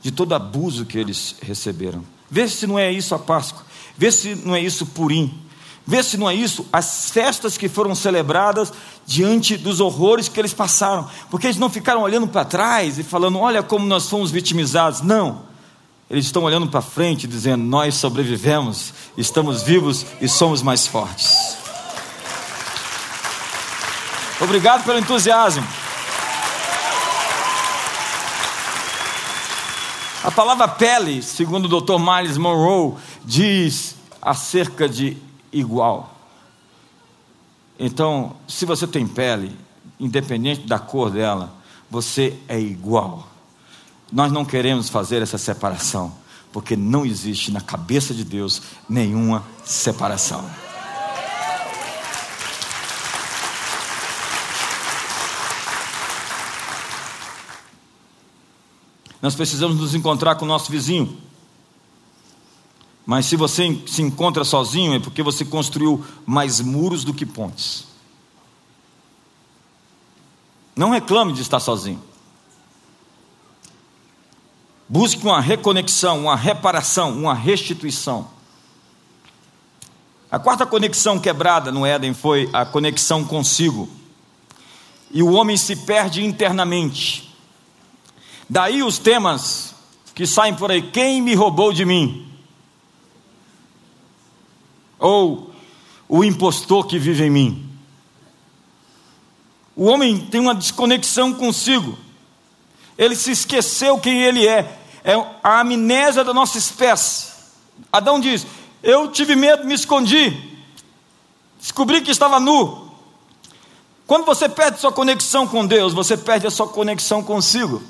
de 0.00 0.10
todo 0.10 0.34
abuso 0.34 0.84
que 0.84 0.98
eles 0.98 1.36
receberam. 1.40 2.04
Vê 2.30 2.48
se 2.48 2.66
não 2.66 2.78
é 2.78 2.90
isso 2.90 3.14
a 3.14 3.18
Páscoa, 3.18 3.64
vê 3.96 4.10
se 4.10 4.34
não 4.34 4.54
é 4.54 4.60
isso 4.60 4.86
Purim, 4.86 5.42
Vê 5.84 6.02
se 6.02 6.16
não 6.16 6.30
é 6.30 6.34
isso, 6.34 6.64
as 6.72 7.10
festas 7.10 7.58
que 7.58 7.68
foram 7.68 7.94
celebradas 7.94 8.72
diante 9.04 9.56
dos 9.56 9.80
horrores 9.80 10.28
que 10.28 10.38
eles 10.38 10.54
passaram, 10.54 11.08
porque 11.28 11.48
eles 11.48 11.56
não 11.56 11.68
ficaram 11.68 12.02
olhando 12.02 12.28
para 12.28 12.44
trás 12.44 12.98
e 12.98 13.02
falando, 13.02 13.38
olha 13.38 13.62
como 13.62 13.84
nós 13.84 14.08
fomos 14.08 14.30
vitimizados. 14.30 15.00
Não, 15.00 15.42
eles 16.10 16.26
estão 16.26 16.42
olhando 16.42 16.66
para 16.66 16.82
frente, 16.82 17.26
dizendo, 17.26 17.64
nós 17.64 17.94
sobrevivemos, 17.94 18.92
estamos 19.16 19.62
vivos 19.62 20.04
e 20.20 20.28
somos 20.28 20.62
mais 20.62 20.86
fortes. 20.86 21.56
Obrigado 24.40 24.84
pelo 24.84 24.98
entusiasmo. 24.98 25.66
A 30.24 30.30
palavra 30.30 30.68
pele, 30.68 31.22
segundo 31.22 31.64
o 31.64 31.80
Dr. 31.80 31.98
Miles 31.98 32.36
Monroe, 32.36 32.94
diz 33.24 33.96
acerca 34.20 34.88
de 34.88 35.16
igual. 35.52 36.14
Então, 37.78 38.36
se 38.46 38.64
você 38.64 38.86
tem 38.86 39.06
pele, 39.06 39.56
independente 39.98 40.66
da 40.66 40.78
cor 40.78 41.10
dela, 41.10 41.52
você 41.90 42.38
é 42.46 42.58
igual. 42.58 43.31
Nós 44.12 44.30
não 44.30 44.44
queremos 44.44 44.90
fazer 44.90 45.22
essa 45.22 45.38
separação, 45.38 46.12
porque 46.52 46.76
não 46.76 47.06
existe 47.06 47.50
na 47.50 47.62
cabeça 47.62 48.12
de 48.12 48.22
Deus 48.22 48.60
nenhuma 48.86 49.42
separação. 49.64 50.44
Nós 59.22 59.34
precisamos 59.34 59.78
nos 59.78 59.94
encontrar 59.94 60.34
com 60.34 60.44
o 60.44 60.48
nosso 60.48 60.70
vizinho. 60.70 61.16
Mas 63.06 63.26
se 63.26 63.36
você 63.36 63.80
se 63.86 64.02
encontra 64.02 64.44
sozinho, 64.44 64.94
é 64.94 64.98
porque 64.98 65.22
você 65.22 65.44
construiu 65.44 66.04
mais 66.26 66.60
muros 66.60 67.02
do 67.02 67.14
que 67.14 67.24
pontes. 67.24 67.86
Não 70.76 70.90
reclame 70.90 71.32
de 71.32 71.40
estar 71.40 71.60
sozinho. 71.60 72.11
Busque 74.92 75.24
uma 75.24 75.40
reconexão, 75.40 76.20
uma 76.20 76.36
reparação, 76.36 77.16
uma 77.16 77.32
restituição. 77.32 78.28
A 80.30 80.38
quarta 80.38 80.66
conexão 80.66 81.18
quebrada 81.18 81.72
no 81.72 81.86
Éden 81.86 82.12
foi 82.12 82.50
a 82.52 82.66
conexão 82.66 83.24
consigo. 83.24 83.88
E 85.10 85.22
o 85.22 85.32
homem 85.32 85.56
se 85.56 85.76
perde 85.76 86.22
internamente. 86.22 87.34
Daí 88.46 88.82
os 88.82 88.98
temas 88.98 89.74
que 90.14 90.26
saem 90.26 90.54
por 90.54 90.70
aí: 90.70 90.82
quem 90.82 91.22
me 91.22 91.34
roubou 91.34 91.72
de 91.72 91.86
mim? 91.86 92.28
ou 95.02 95.52
o 96.08 96.22
impostor 96.22 96.86
que 96.86 96.98
vive 96.98 97.24
em 97.24 97.30
mim. 97.30 97.70
O 99.74 99.86
homem 99.86 100.18
tem 100.26 100.40
uma 100.40 100.54
desconexão 100.54 101.34
consigo. 101.34 101.98
Ele 102.96 103.16
se 103.16 103.32
esqueceu 103.32 103.98
quem 103.98 104.22
ele 104.22 104.46
é. 104.46 104.78
É 105.04 105.14
a 105.42 105.60
amnésia 105.60 106.22
da 106.22 106.32
nossa 106.32 106.58
espécie. 106.58 107.32
Adão 107.92 108.20
diz: 108.20 108.46
Eu 108.82 109.10
tive 109.10 109.34
medo, 109.34 109.66
me 109.66 109.74
escondi. 109.74 110.58
Descobri 111.58 112.00
que 112.00 112.10
estava 112.10 112.38
nu. 112.38 112.90
Quando 114.06 114.24
você 114.24 114.48
perde 114.48 114.80
sua 114.80 114.92
conexão 114.92 115.46
com 115.46 115.66
Deus, 115.66 115.92
você 115.92 116.16
perde 116.16 116.46
a 116.46 116.50
sua 116.50 116.68
conexão 116.68 117.22
consigo. 117.22 117.82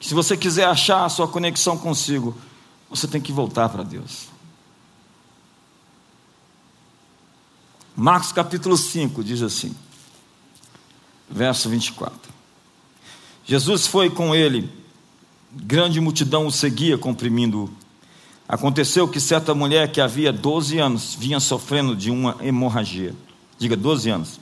Se 0.00 0.14
você 0.14 0.36
quiser 0.36 0.66
achar 0.66 1.04
a 1.04 1.08
sua 1.08 1.28
conexão 1.28 1.78
consigo, 1.78 2.36
você 2.90 3.06
tem 3.06 3.20
que 3.20 3.32
voltar 3.32 3.68
para 3.68 3.84
Deus. 3.84 4.28
Marcos 7.94 8.32
capítulo 8.32 8.76
5 8.76 9.22
diz 9.22 9.42
assim, 9.42 9.74
verso 11.30 11.68
24: 11.68 12.32
Jesus 13.44 13.86
foi 13.86 14.08
com 14.08 14.34
ele, 14.34 14.70
grande 15.52 16.00
multidão 16.00 16.46
o 16.46 16.52
seguia, 16.52 16.96
comprimindo-o. 16.96 17.70
Aconteceu 18.48 19.08
que 19.08 19.20
certa 19.20 19.54
mulher 19.54 19.90
que 19.90 20.00
havia 20.00 20.32
12 20.32 20.78
anos 20.78 21.16
vinha 21.18 21.40
sofrendo 21.40 21.96
de 21.96 22.10
uma 22.10 22.36
hemorragia. 22.40 23.14
Diga, 23.58 23.76
12 23.76 24.10
anos. 24.10 24.40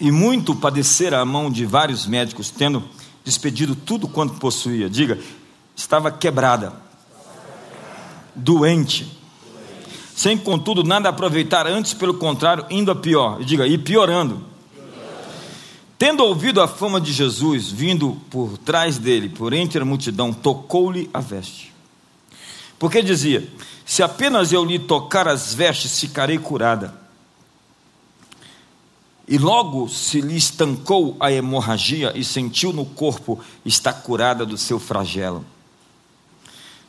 E 0.00 0.10
muito 0.10 0.54
padecera 0.54 1.20
a 1.20 1.24
mão 1.24 1.50
de 1.50 1.64
vários 1.64 2.06
médicos, 2.06 2.50
tendo 2.50 2.84
despedido 3.24 3.74
tudo 3.74 4.08
quanto 4.08 4.34
possuía. 4.34 4.88
Diga, 4.88 5.18
estava 5.76 6.10
quebrada, 6.10 6.72
doente 8.34 9.20
sem 10.20 10.36
contudo 10.36 10.84
nada 10.84 11.08
aproveitar, 11.08 11.66
antes 11.66 11.94
pelo 11.94 12.12
contrário, 12.12 12.66
indo 12.68 12.90
a 12.90 12.94
pior. 12.94 13.42
Diga, 13.42 13.66
e 13.66 13.78
piorando. 13.78 14.44
Tendo 16.00 16.24
ouvido 16.24 16.62
a 16.62 16.66
fama 16.66 16.98
de 16.98 17.12
Jesus, 17.12 17.70
vindo 17.70 18.18
por 18.30 18.56
trás 18.56 18.96
dele, 18.96 19.28
por 19.28 19.52
entre 19.52 19.82
a 19.82 19.84
multidão, 19.84 20.32
tocou-lhe 20.32 21.10
a 21.12 21.20
veste. 21.20 21.74
Porque 22.78 23.02
dizia: 23.02 23.46
Se 23.84 24.02
apenas 24.02 24.50
eu 24.50 24.64
lhe 24.64 24.78
tocar 24.78 25.28
as 25.28 25.52
vestes, 25.52 26.00
ficarei 26.00 26.38
curada. 26.38 26.98
E 29.28 29.36
logo 29.36 29.90
se 29.90 30.22
lhe 30.22 30.38
estancou 30.38 31.18
a 31.20 31.30
hemorragia 31.30 32.14
e 32.16 32.24
sentiu 32.24 32.72
no 32.72 32.86
corpo 32.86 33.38
estar 33.62 33.92
curada 33.92 34.46
do 34.46 34.56
seu 34.56 34.80
flagelo. 34.80 35.44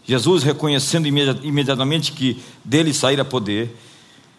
Jesus, 0.05 0.41
reconhecendo 0.41 1.05
imediatamente 1.05 2.13
que 2.13 2.41
dele 2.63 2.93
saíra 2.93 3.25
poder, 3.25 3.75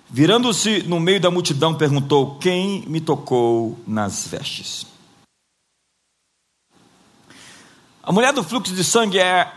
virando-se 0.08 0.82
no 0.82 1.00
meio 1.00 1.20
da 1.20 1.30
multidão, 1.30 1.74
perguntou: 1.74 2.38
Quem 2.38 2.84
me 2.86 3.00
tocou 3.00 3.78
nas 3.86 4.26
vestes? 4.26 4.86
A 8.02 8.10
mulher 8.10 8.32
do 8.32 8.42
fluxo 8.42 8.74
de 8.74 8.82
sangue 8.82 9.18
é. 9.18 9.52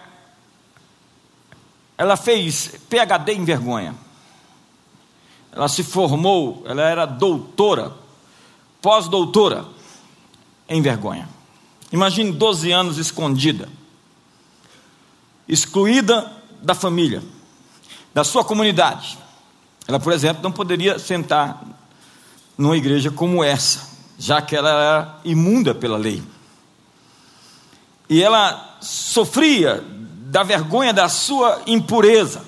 Ela 1.97 2.15
fez 2.17 2.79
PhD 2.89 3.33
em 3.33 3.45
vergonha. 3.45 3.95
Ela 5.51 5.69
se 5.69 5.83
formou, 5.83 6.63
ela 6.67 6.81
era 6.81 7.05
doutora, 7.05 7.95
pós-doutora 8.81 9.65
em 10.67 10.81
vergonha. 10.81 11.29
Imagine 11.91 12.33
12 12.33 12.71
anos 12.71 12.97
escondida, 12.97 13.69
excluída 15.47 16.29
da 16.61 16.75
família, 16.75 17.23
da 18.13 18.25
sua 18.25 18.43
comunidade. 18.43 19.17
Ela, 19.87 19.99
por 19.99 20.13
exemplo, 20.13 20.41
não 20.41 20.51
poderia 20.51 20.97
sentar 20.97 21.63
numa 22.57 22.75
igreja 22.75 23.11
como 23.11 23.43
essa, 23.43 23.89
já 24.17 24.41
que 24.41 24.55
ela 24.55 24.69
era 24.69 25.19
imunda 25.23 25.75
pela 25.75 25.97
lei. 25.97 26.23
E 28.09 28.21
ela 28.21 28.77
sofria 28.81 29.83
da 30.35 30.43
vergonha 30.43 30.93
da 30.93 31.09
sua 31.09 31.61
impureza. 31.67 32.43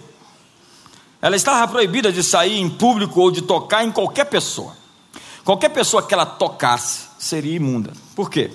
Ela 1.21 1.35
estava 1.35 1.67
proibida 1.67 2.11
de 2.11 2.23
sair 2.23 2.59
em 2.59 2.69
público 2.69 3.19
ou 3.19 3.31
de 3.31 3.41
tocar 3.41 3.83
em 3.83 3.91
qualquer 3.91 4.25
pessoa. 4.25 4.75
Qualquer 5.43 5.69
pessoa 5.69 6.03
que 6.03 6.13
ela 6.13 6.25
tocasse 6.25 7.07
seria 7.17 7.55
imunda. 7.55 7.93
Por 8.15 8.29
quê? 8.29 8.51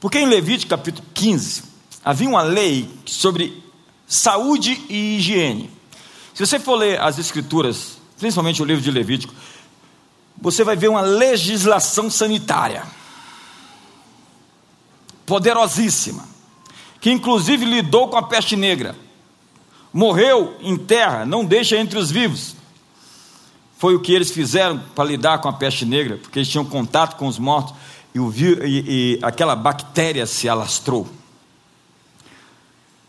Porque 0.00 0.18
em 0.18 0.26
Levítico 0.26 0.70
capítulo 0.70 1.06
15 1.14 1.64
havia 2.04 2.28
uma 2.28 2.42
lei 2.42 2.88
sobre 3.04 3.62
saúde 4.06 4.80
e 4.88 5.16
higiene. 5.16 5.70
Se 6.36 6.44
você 6.44 6.60
for 6.60 6.74
ler 6.74 7.00
as 7.00 7.18
escrituras, 7.18 7.96
principalmente 8.18 8.60
o 8.60 8.64
livro 8.66 8.84
de 8.84 8.90
Levítico, 8.90 9.32
você 10.38 10.62
vai 10.62 10.76
ver 10.76 10.88
uma 10.88 11.00
legislação 11.00 12.10
sanitária 12.10 12.82
poderosíssima, 15.24 16.28
que 17.00 17.10
inclusive 17.10 17.64
lidou 17.64 18.08
com 18.08 18.18
a 18.18 18.22
peste 18.22 18.54
negra. 18.54 18.94
Morreu 19.90 20.54
em 20.60 20.76
terra, 20.76 21.24
não 21.24 21.42
deixa 21.42 21.78
entre 21.78 21.98
os 21.98 22.10
vivos. 22.10 22.54
Foi 23.78 23.94
o 23.94 24.00
que 24.00 24.12
eles 24.12 24.30
fizeram 24.30 24.78
para 24.94 25.08
lidar 25.08 25.38
com 25.38 25.48
a 25.48 25.54
peste 25.54 25.86
negra, 25.86 26.18
porque 26.18 26.40
eles 26.40 26.48
tinham 26.48 26.66
contato 26.66 27.16
com 27.16 27.26
os 27.26 27.38
mortos 27.38 27.74
e, 28.14 28.20
o, 28.20 28.30
e, 28.30 29.16
e 29.16 29.18
aquela 29.22 29.56
bactéria 29.56 30.26
se 30.26 30.50
alastrou. 30.50 31.08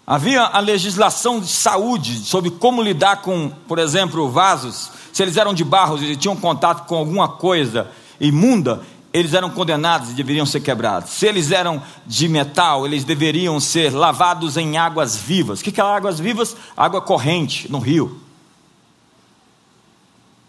Havia 0.09 0.43
a 0.43 0.59
legislação 0.61 1.41
de 1.41 1.49
saúde 1.49 2.19
sobre 2.19 2.49
como 2.49 2.81
lidar 2.81 3.17
com, 3.17 3.49
por 3.67 3.77
exemplo, 3.77 4.31
vasos. 4.31 4.89
Se 5.11 5.21
eles 5.21 5.35
eram 5.35 5.53
de 5.53 5.65
barro 5.65 6.01
e 6.01 6.15
tinham 6.15 6.33
contato 6.33 6.87
com 6.87 6.95
alguma 6.95 7.27
coisa 7.27 7.91
imunda, 8.17 8.81
eles 9.11 9.33
eram 9.33 9.49
condenados 9.49 10.11
e 10.11 10.13
deveriam 10.13 10.45
ser 10.45 10.61
quebrados. 10.61 11.09
Se 11.09 11.25
eles 11.25 11.51
eram 11.51 11.83
de 12.05 12.29
metal, 12.29 12.85
eles 12.85 13.03
deveriam 13.03 13.59
ser 13.59 13.93
lavados 13.93 14.55
em 14.55 14.77
águas 14.77 15.17
vivas. 15.17 15.59
O 15.59 15.63
que 15.63 15.81
é 15.81 15.83
águas 15.83 16.21
vivas? 16.21 16.55
Água 16.77 17.01
corrente 17.01 17.69
no 17.69 17.79
rio. 17.79 18.21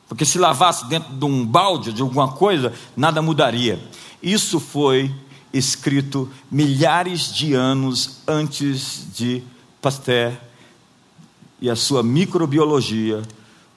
Porque 0.08 0.24
se 0.24 0.38
lavasse 0.38 0.86
dentro 0.86 1.12
de 1.12 1.24
um 1.24 1.44
balde, 1.44 1.92
de 1.92 2.00
alguma 2.00 2.28
coisa, 2.28 2.72
nada 2.96 3.20
mudaria. 3.20 3.82
Isso 4.22 4.60
foi 4.60 5.12
escrito 5.52 6.30
milhares 6.50 7.32
de 7.32 7.54
anos 7.54 8.18
antes 8.26 9.06
de 9.14 9.42
Pasteur 9.80 10.32
e 11.60 11.70
a 11.70 11.76
sua 11.76 12.02
microbiologia 12.02 13.22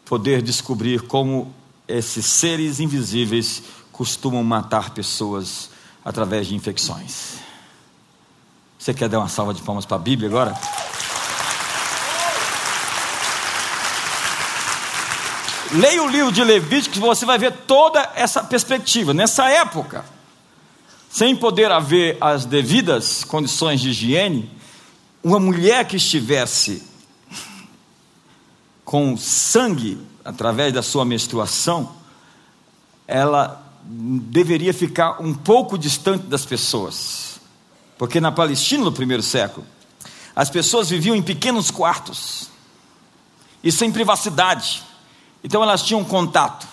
poder 0.06 0.42
descobrir 0.42 1.02
como 1.02 1.54
esses 1.88 2.26
seres 2.26 2.80
invisíveis 2.80 3.64
costumam 3.92 4.44
matar 4.44 4.92
pessoas 4.92 5.70
através 6.04 6.48
de 6.48 6.56
infecções. 6.56 7.40
Você 8.78 8.94
quer 8.94 9.08
dar 9.08 9.20
uma 9.20 9.30
salva 9.30 9.54
de 9.54 9.62
palmas 9.62 9.86
para 9.86 9.98
a 9.98 10.00
Bíblia 10.00 10.28
agora? 10.28 10.60
Leia 15.74 16.04
o 16.04 16.10
livro 16.10 16.32
de 16.32 16.44
Levítico, 16.44 17.00
você 17.00 17.26
vai 17.26 17.38
ver 17.38 17.52
toda 17.66 18.12
essa 18.16 18.44
perspectiva. 18.44 19.14
Nessa 19.14 19.50
época, 19.50 20.04
sem 21.12 21.36
poder 21.36 21.70
haver 21.70 22.18
as 22.22 22.46
devidas 22.46 23.26
condições 23.26 23.82
de 23.82 23.90
higiene, 23.90 24.50
uma 25.22 25.42
mulher 25.42 25.86
que 25.86 25.98
estivesse 25.98 26.82
com 28.86 29.18
sangue 29.18 30.00
através 30.24 30.74
da 30.74 30.82
sua 30.82 31.04
menstruação, 31.04 31.92
ela 33.06 33.62
deveria 33.84 34.74
ficar 34.74 35.22
um 35.22 35.34
pouco 35.34 35.78
distante 35.78 36.28
das 36.28 36.46
pessoas. 36.46 37.42
Porque 37.98 38.22
na 38.22 38.32
Palestina, 38.32 38.86
no 38.86 38.92
primeiro 38.92 39.22
século, 39.22 39.68
as 40.34 40.50
pessoas 40.50 40.90
viviam 40.90 41.14
em 41.14 41.22
pequenos 41.22 41.70
quartos 41.70 42.50
e 43.62 43.70
sem 43.70 43.92
privacidade. 43.92 44.82
Então 45.44 45.62
elas 45.62 45.84
tinham 45.84 46.06
contato. 46.06 46.66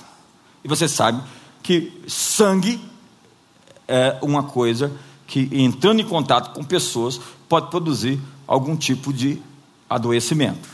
E 0.62 0.68
você 0.68 0.86
sabe 0.86 1.22
que 1.60 2.00
sangue 2.06 2.80
é 3.88 4.18
uma 4.22 4.42
coisa 4.42 4.92
que, 5.26 5.48
entrando 5.50 6.00
em 6.00 6.06
contato 6.06 6.52
com 6.52 6.62
pessoas, 6.62 7.18
pode 7.48 7.70
produzir 7.70 8.20
algum 8.46 8.76
tipo 8.76 9.12
de 9.12 9.42
adoecimento. 9.88 10.68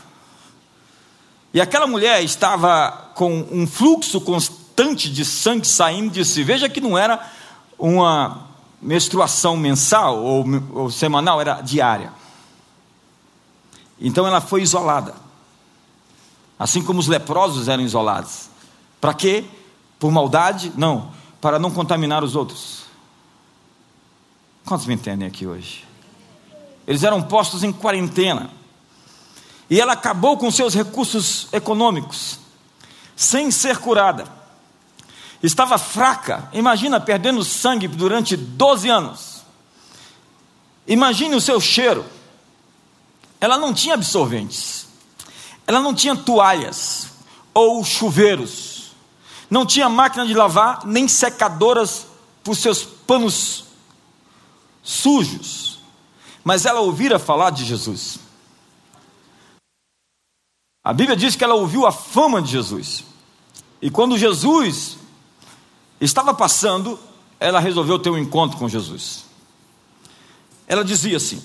E 1.53 1.61
aquela 1.61 1.87
mulher 1.87 2.21
estava 2.21 2.91
com 3.15 3.47
um 3.49 3.65
fluxo 3.65 4.19
constante 4.19 5.09
de 5.09 5.23
sangue 5.23 5.65
saindo 5.65 6.11
de 6.11 6.25
si. 6.25 6.43
Veja 6.43 6.67
que 6.67 6.81
não 6.81 6.97
era 6.97 7.25
uma 7.79 8.49
menstruação 8.81 9.55
mensal 9.55 10.21
ou, 10.21 10.45
ou 10.73 10.91
semanal, 10.91 11.39
era 11.39 11.61
diária. 11.61 12.11
Então 13.99 14.27
ela 14.27 14.41
foi 14.41 14.61
isolada. 14.61 15.15
Assim 16.59 16.81
como 16.83 16.99
os 16.99 17.07
leprosos 17.07 17.67
eram 17.67 17.83
isolados. 17.83 18.49
Para 18.99 19.13
quê? 19.13 19.45
Por 19.99 20.11
maldade? 20.11 20.71
Não. 20.75 21.11
Para 21.39 21.59
não 21.59 21.71
contaminar 21.71 22.23
os 22.23 22.35
outros. 22.35 22.84
Quantos 24.65 24.87
me 24.87 24.95
entendem 24.95 25.27
aqui 25.27 25.45
hoje? 25.45 25.85
Eles 26.87 27.03
eram 27.03 27.21
postos 27.21 27.63
em 27.63 27.71
quarentena. 27.71 28.49
E 29.69 29.79
ela 29.79 29.93
acabou 29.93 30.37
com 30.37 30.49
seus 30.49 30.73
recursos 30.73 31.47
econômicos, 31.51 32.39
sem 33.15 33.51
ser 33.51 33.77
curada. 33.77 34.25
Estava 35.41 35.77
fraca, 35.77 36.49
imagina 36.53 36.99
perdendo 36.99 37.43
sangue 37.43 37.87
durante 37.87 38.35
12 38.35 38.89
anos. 38.89 39.43
Imagine 40.87 41.35
o 41.35 41.41
seu 41.41 41.59
cheiro. 41.61 42.05
Ela 43.39 43.57
não 43.57 43.73
tinha 43.73 43.93
absorventes, 43.93 44.87
ela 45.67 45.79
não 45.79 45.93
tinha 45.93 46.15
toalhas 46.15 47.09
ou 47.53 47.83
chuveiros, 47.83 48.91
não 49.49 49.65
tinha 49.65 49.89
máquina 49.89 50.25
de 50.25 50.33
lavar, 50.33 50.85
nem 50.85 51.07
secadoras 51.07 52.07
para 52.43 52.53
os 52.53 52.59
seus 52.59 52.83
panos 52.83 53.64
sujos, 54.85 55.79
mas 56.43 56.65
ela 56.65 56.79
ouvira 56.79 57.17
falar 57.17 57.49
de 57.49 57.65
Jesus. 57.65 58.19
A 60.83 60.93
Bíblia 60.93 61.17
diz 61.17 61.35
que 61.35 61.43
ela 61.43 61.55
ouviu 61.55 61.87
a 61.87 61.91
fama 61.91 62.39
de 62.39 62.51
Jesus. 62.51 63.03
E 63.81 63.89
quando 63.89 64.15
Jesus 64.15 64.97
estava 65.99 66.31
passando, 66.35 66.99
ela 67.39 67.59
resolveu 67.59 67.97
ter 67.97 68.11
um 68.11 68.17
encontro 68.17 68.59
com 68.59 68.69
Jesus. 68.69 69.25
Ela 70.67 70.85
dizia 70.85 71.17
assim: 71.17 71.43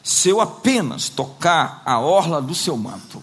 Se 0.00 0.28
eu 0.28 0.40
apenas 0.40 1.08
tocar 1.08 1.82
a 1.84 1.98
orla 1.98 2.40
do 2.40 2.54
seu 2.54 2.76
manto, 2.76 3.20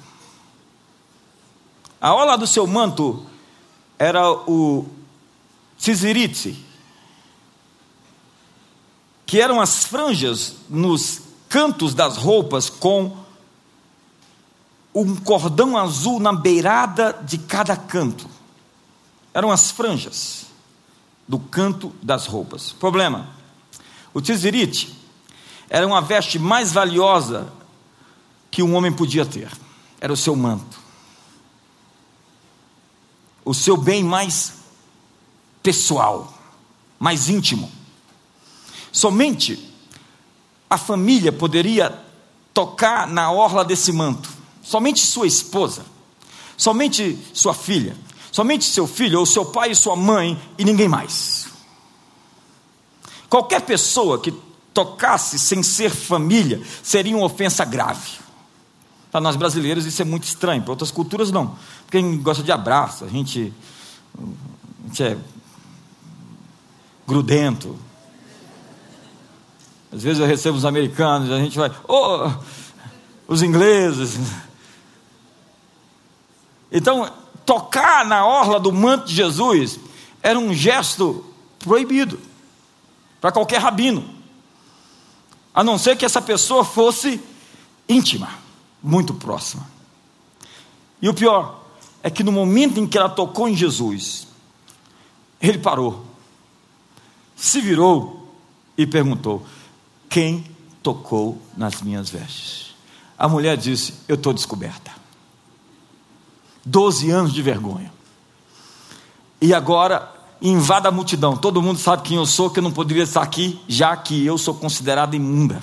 a 2.01 2.14
orla 2.14 2.38
do 2.38 2.45
seu 2.45 2.68
manto 2.68 3.26
era 3.97 4.30
o 4.30 4.86
Cisirite, 5.78 6.64
que 9.26 9.41
eram 9.41 9.59
as 9.59 9.86
franjas 9.86 10.55
nos 10.69 11.21
cantos 11.49 11.93
das 11.93 12.17
roupas 12.17 12.69
com 12.69 13.17
um 14.93 15.15
cordão 15.15 15.78
azul 15.78 16.19
na 16.19 16.32
beirada 16.32 17.13
de 17.23 17.38
cada 17.38 17.76
canto. 17.76 18.30
Eram 19.34 19.51
as 19.51 19.71
franjas 19.71 20.45
do 21.28 21.39
canto 21.39 21.93
das 22.01 22.28
roupas. 22.28 22.71
Problema: 22.71 23.30
o 24.13 24.21
tizirite 24.21 24.97
era 25.69 25.86
uma 25.86 26.01
veste 26.01 26.39
mais 26.39 26.71
valiosa 26.71 27.51
que 28.49 28.63
um 28.63 28.76
homem 28.76 28.93
podia 28.93 29.26
ter. 29.26 29.51
Era 29.99 30.13
o 30.13 30.17
seu 30.17 30.36
manto. 30.36 30.80
O 33.43 33.53
seu 33.53 33.76
bem 33.76 34.03
mais 34.03 34.53
pessoal, 35.61 36.34
mais 36.99 37.28
íntimo. 37.28 37.71
Somente 38.95 39.59
a 40.69 40.77
família 40.77 41.29
poderia 41.29 42.01
tocar 42.53 43.05
na 43.05 43.29
orla 43.29 43.65
desse 43.65 43.91
manto. 43.91 44.29
Somente 44.63 45.01
sua 45.01 45.27
esposa, 45.27 45.85
somente 46.55 47.19
sua 47.33 47.53
filha, 47.53 47.97
somente 48.31 48.63
seu 48.63 48.87
filho, 48.87 49.19
ou 49.19 49.25
seu 49.25 49.47
pai 49.47 49.71
e 49.71 49.75
sua 49.75 49.97
mãe, 49.97 50.41
e 50.57 50.63
ninguém 50.63 50.87
mais. 50.87 51.47
Qualquer 53.29 53.63
pessoa 53.63 54.17
que 54.17 54.31
tocasse 54.73 55.37
sem 55.39 55.61
ser 55.61 55.89
família 55.89 56.65
seria 56.81 57.17
uma 57.17 57.25
ofensa 57.25 57.65
grave. 57.65 58.11
Para 59.11 59.19
nós 59.19 59.35
brasileiros 59.35 59.85
isso 59.85 60.01
é 60.01 60.05
muito 60.05 60.23
estranho, 60.23 60.61
para 60.61 60.71
outras 60.71 60.89
culturas 60.89 61.31
não. 61.31 61.57
Gente 61.91 62.15
gosta 62.19 62.41
de 62.41 62.51
abraço, 62.53 63.03
a 63.03 63.09
gente, 63.09 63.53
a 64.17 64.87
gente 64.87 65.03
é 65.03 65.17
grudento. 67.05 67.77
Às 69.95 70.03
vezes 70.03 70.19
eu 70.19 70.27
recebo 70.27 70.57
os 70.57 70.65
americanos, 70.65 71.31
a 71.31 71.39
gente 71.39 71.57
vai, 71.57 71.71
oh, 71.87 72.29
os 73.29 73.41
ingleses. 73.41 74.19
Então, 76.69 77.09
tocar 77.45 78.03
na 78.03 78.25
orla 78.25 78.59
do 78.59 78.73
manto 78.73 79.07
de 79.07 79.15
Jesus 79.15 79.79
era 80.21 80.37
um 80.37 80.53
gesto 80.53 81.23
proibido 81.59 82.19
para 83.21 83.31
qualquer 83.31 83.61
rabino, 83.61 84.03
a 85.53 85.63
não 85.63 85.77
ser 85.77 85.95
que 85.95 86.03
essa 86.03 86.21
pessoa 86.21 86.65
fosse 86.65 87.21
íntima, 87.87 88.29
muito 88.83 89.13
próxima. 89.13 89.65
E 91.01 91.07
o 91.07 91.13
pior 91.13 91.63
é 92.03 92.09
que 92.09 92.21
no 92.21 92.33
momento 92.33 92.81
em 92.81 92.85
que 92.85 92.97
ela 92.97 93.07
tocou 93.07 93.47
em 93.47 93.55
Jesus, 93.55 94.27
ele 95.39 95.57
parou, 95.57 96.05
se 97.33 97.61
virou 97.61 98.35
e 98.77 98.85
perguntou: 98.85 99.45
Quem 100.16 100.45
tocou 100.82 101.38
nas 101.57 101.82
minhas 101.82 102.09
vestes? 102.09 102.74
A 103.18 103.28
mulher 103.28 103.57
disse: 103.57 103.95
Eu 104.07 104.16
estou 104.16 104.32
descoberta. 104.32 104.89
Doze 106.63 107.11
anos 107.11 107.34
de 107.34 107.41
vergonha. 107.41 107.91
E 109.41 109.53
agora 109.53 110.09
invada 110.41 110.88
a 110.88 110.91
multidão. 110.91 111.36
Todo 111.36 111.61
mundo 111.61 111.82
sabe 111.82 112.03
quem 112.03 112.16
eu 112.16 112.26
sou, 112.26 112.49
que 112.49 112.59
eu 112.59 112.63
não 112.63 112.72
poderia 112.72 113.03
estar 113.03 113.22
aqui, 113.22 113.59
já 113.68 113.93
que 113.97 114.26
eu 114.26 114.38
sou 114.38 114.53
considerada 114.53 115.18
imunda. 115.18 115.61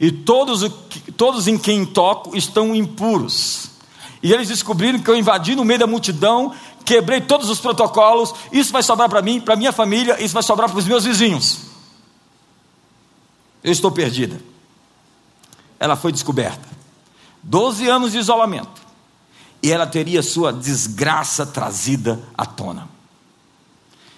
E 0.00 0.10
todos, 0.10 0.68
todos 1.16 1.46
em 1.46 1.56
quem 1.56 1.86
toco 1.86 2.36
estão 2.36 2.74
impuros. 2.74 3.70
E 4.20 4.32
eles 4.32 4.48
descobriram 4.48 4.98
que 4.98 5.08
eu 5.08 5.16
invadi 5.16 5.54
no 5.54 5.64
meio 5.64 5.78
da 5.78 5.86
multidão, 5.86 6.52
quebrei 6.84 7.20
todos 7.20 7.48
os 7.48 7.60
protocolos. 7.60 8.34
Isso 8.50 8.72
vai 8.72 8.82
sobrar 8.82 9.08
para 9.08 9.22
mim, 9.22 9.40
para 9.40 9.54
minha 9.54 9.70
família, 9.70 10.20
isso 10.20 10.34
vai 10.34 10.42
sobrar 10.42 10.68
para 10.68 10.80
os 10.80 10.86
meus 10.88 11.04
vizinhos. 11.04 11.68
Eu 13.62 13.72
estou 13.72 13.90
perdida. 13.90 14.40
Ela 15.78 15.96
foi 15.96 16.12
descoberta. 16.12 16.68
Doze 17.42 17.88
anos 17.88 18.12
de 18.12 18.18
isolamento. 18.18 18.82
E 19.62 19.72
ela 19.72 19.86
teria 19.86 20.22
sua 20.22 20.52
desgraça 20.52 21.44
trazida 21.44 22.20
à 22.36 22.46
tona. 22.46 22.88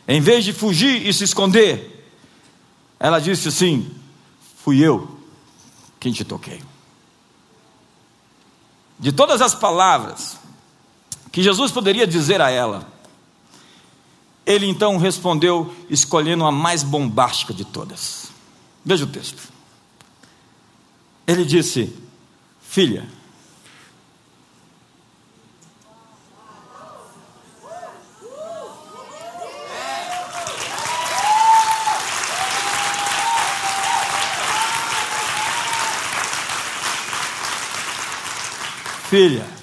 Em 0.07 0.21
vez 0.21 0.45
de 0.45 0.53
fugir 0.53 1.07
e 1.07 1.13
se 1.13 1.25
esconder, 1.25 2.13
ela 2.99 3.19
disse 3.19 3.49
assim: 3.49 3.91
Fui 4.63 4.79
eu 4.81 5.19
quem 5.99 6.13
te 6.13 6.25
toquei. 6.25 6.63
De 8.99 9.13
todas 9.13 9.41
as 9.41 9.55
palavras 9.55 10.39
que 11.33 11.43
Jesus 11.43 11.73
poderia 11.73 12.07
dizer 12.07 12.41
a 12.41 12.51
ela, 12.51 12.87
ele 14.45 14.67
então 14.67 14.99
respondeu, 14.99 15.75
escolhendo 15.89 16.45
a 16.45 16.53
mais 16.53 16.83
bombástica 16.83 17.55
de 17.55 17.65
todas. 17.65 18.30
Veja 18.85 19.05
o 19.05 19.09
texto. 19.09 19.53
Ele 21.27 21.45
disse: 21.45 21.95
Filha, 22.63 23.07
filha. 39.11 39.60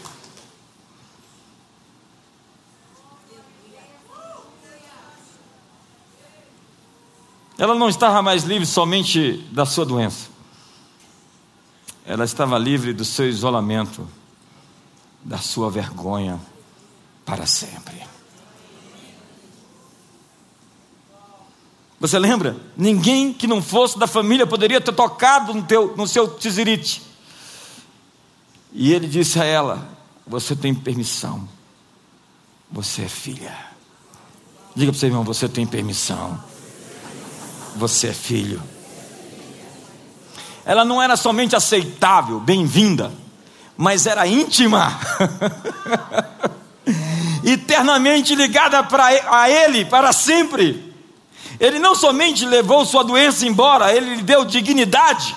Ela 7.58 7.74
não 7.74 7.90
estava 7.90 8.22
mais 8.22 8.44
livre 8.44 8.66
somente 8.66 9.38
da 9.52 9.66
sua 9.66 9.86
doença, 9.86 10.30
ela 12.06 12.24
estava 12.24 12.58
livre 12.58 12.94
do 12.94 13.04
seu 13.04 13.28
isolamento, 13.28 14.08
da 15.24 15.40
sua 15.40 15.70
vergonha 15.70 16.40
para 17.26 17.46
sempre. 17.46 18.02
Você 22.00 22.20
lembra? 22.20 22.56
Ninguém 22.78 23.34
que 23.34 23.48
não 23.48 23.62
fosse 23.62 23.98
da 23.98 24.06
família 24.06 24.46
poderia 24.46 24.80
ter 24.80 24.94
tocado 24.94 25.54
no, 25.54 25.64
teu, 25.64 25.98
no 25.98 26.08
seu 26.08 26.28
tizirite. 26.28 27.02
E 28.72 28.94
ele 28.94 29.08
disse 29.08 29.40
a 29.40 29.44
ela: 29.44 29.90
Você 30.26 30.56
tem 30.56 30.74
permissão, 30.76 31.48
você 32.72 33.04
é 33.04 33.10
filha. 33.10 33.58
Diga 34.76 34.92
para 34.92 34.98
o 34.98 35.00
seu 35.00 35.10
irmão: 35.10 35.24
Você 35.24 35.50
tem 35.50 35.66
permissão, 35.66 36.42
você 37.78 38.08
é 38.08 38.14
filho. 38.14 38.62
Ela 40.66 40.84
não 40.84 41.02
era 41.02 41.16
somente 41.16 41.56
aceitável, 41.56 42.40
bem-vinda, 42.40 43.12
mas 43.78 44.06
era 44.06 44.28
íntima, 44.28 45.00
eternamente 47.46 48.36
ligada 48.36 48.84
pra, 48.84 49.06
a 49.06 49.50
Ele 49.50 49.86
para 49.86 50.12
sempre. 50.12 50.94
Ele 51.60 51.80
não 51.80 51.96
somente 51.96 52.46
levou 52.46 52.86
sua 52.86 53.04
doença 53.04 53.46
embora, 53.46 53.96
ele 53.96 54.16
lhe 54.16 54.22
deu 54.22 54.44
dignidade 54.44 55.36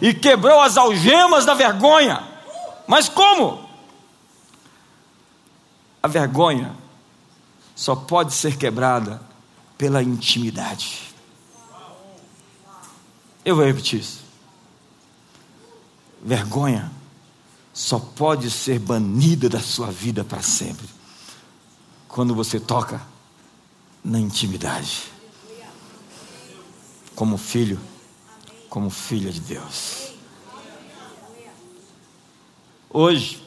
e 0.00 0.12
quebrou 0.12 0.60
as 0.60 0.76
algemas 0.76 1.44
da 1.44 1.54
vergonha. 1.54 2.22
Mas 2.86 3.08
como? 3.08 3.68
A 6.02 6.08
vergonha 6.08 6.72
só 7.74 7.94
pode 7.94 8.34
ser 8.34 8.56
quebrada 8.56 9.22
pela 9.78 10.02
intimidade. 10.02 11.11
Eu 13.44 13.56
vou 13.56 13.64
repetir 13.64 14.00
isso. 14.00 14.20
Vergonha 16.22 16.90
só 17.72 17.98
pode 17.98 18.50
ser 18.50 18.78
banida 18.78 19.48
da 19.48 19.60
sua 19.60 19.90
vida 19.90 20.22
para 20.22 20.42
sempre 20.42 20.86
quando 22.06 22.34
você 22.34 22.60
toca 22.60 23.02
na 24.04 24.20
intimidade. 24.20 25.10
Como 27.14 27.36
filho, 27.36 27.80
como 28.68 28.90
filha 28.90 29.32
de 29.32 29.40
Deus. 29.40 30.12
Hoje, 32.88 33.42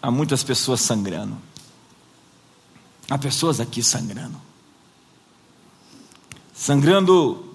há 0.00 0.10
muitas 0.10 0.42
pessoas 0.44 0.80
sangrando. 0.82 1.36
Há 3.08 3.18
pessoas 3.18 3.58
aqui 3.60 3.82
sangrando. 3.82 4.40
Sangrando 6.54 7.53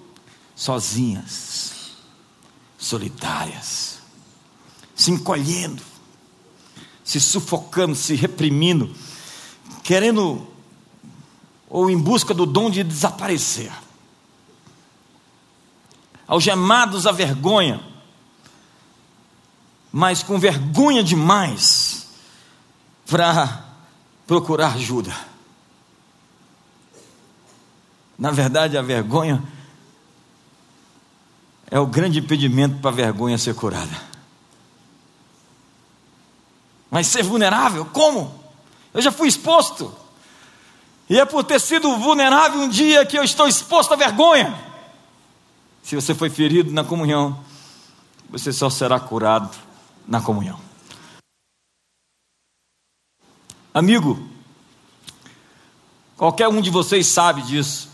sozinhas, 0.60 1.92
solitárias, 2.76 4.00
se 4.94 5.10
encolhendo, 5.10 5.82
se 7.02 7.18
sufocando, 7.18 7.94
se 7.94 8.14
reprimindo, 8.14 8.94
querendo 9.82 10.46
ou 11.66 11.88
em 11.88 11.98
busca 11.98 12.34
do 12.34 12.44
dom 12.44 12.70
de 12.70 12.84
desaparecer. 12.84 13.72
Algemados 16.28 17.06
à 17.06 17.12
vergonha, 17.12 17.82
mas 19.90 20.22
com 20.22 20.38
vergonha 20.38 21.02
demais 21.02 22.06
para 23.06 23.64
procurar 24.26 24.74
ajuda. 24.74 25.16
Na 28.18 28.30
verdade, 28.30 28.76
a 28.76 28.82
vergonha 28.82 29.42
é 31.70 31.78
o 31.78 31.86
grande 31.86 32.18
impedimento 32.18 32.78
para 32.80 32.90
a 32.90 32.94
vergonha 32.94 33.38
ser 33.38 33.54
curada. 33.54 34.10
Mas 36.90 37.06
ser 37.06 37.22
vulnerável, 37.22 37.84
como? 37.86 38.42
Eu 38.92 39.00
já 39.00 39.12
fui 39.12 39.28
exposto. 39.28 39.94
E 41.08 41.18
é 41.18 41.24
por 41.24 41.44
ter 41.44 41.60
sido 41.60 41.96
vulnerável 41.98 42.60
um 42.60 42.68
dia 42.68 43.06
que 43.06 43.16
eu 43.16 43.22
estou 43.22 43.46
exposto 43.46 43.94
à 43.94 43.96
vergonha. 43.96 44.58
Se 45.82 45.94
você 45.94 46.14
foi 46.14 46.28
ferido 46.28 46.72
na 46.72 46.82
comunhão, 46.82 47.38
você 48.28 48.52
só 48.52 48.68
será 48.68 48.98
curado 48.98 49.56
na 50.06 50.20
comunhão. 50.20 50.58
Amigo, 53.72 54.20
qualquer 56.16 56.48
um 56.48 56.60
de 56.60 56.70
vocês 56.70 57.06
sabe 57.06 57.42
disso. 57.42 57.88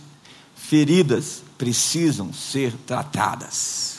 Feridas 0.55 1.43
precisam 1.57 2.33
ser 2.33 2.73
tratadas. 2.87 3.97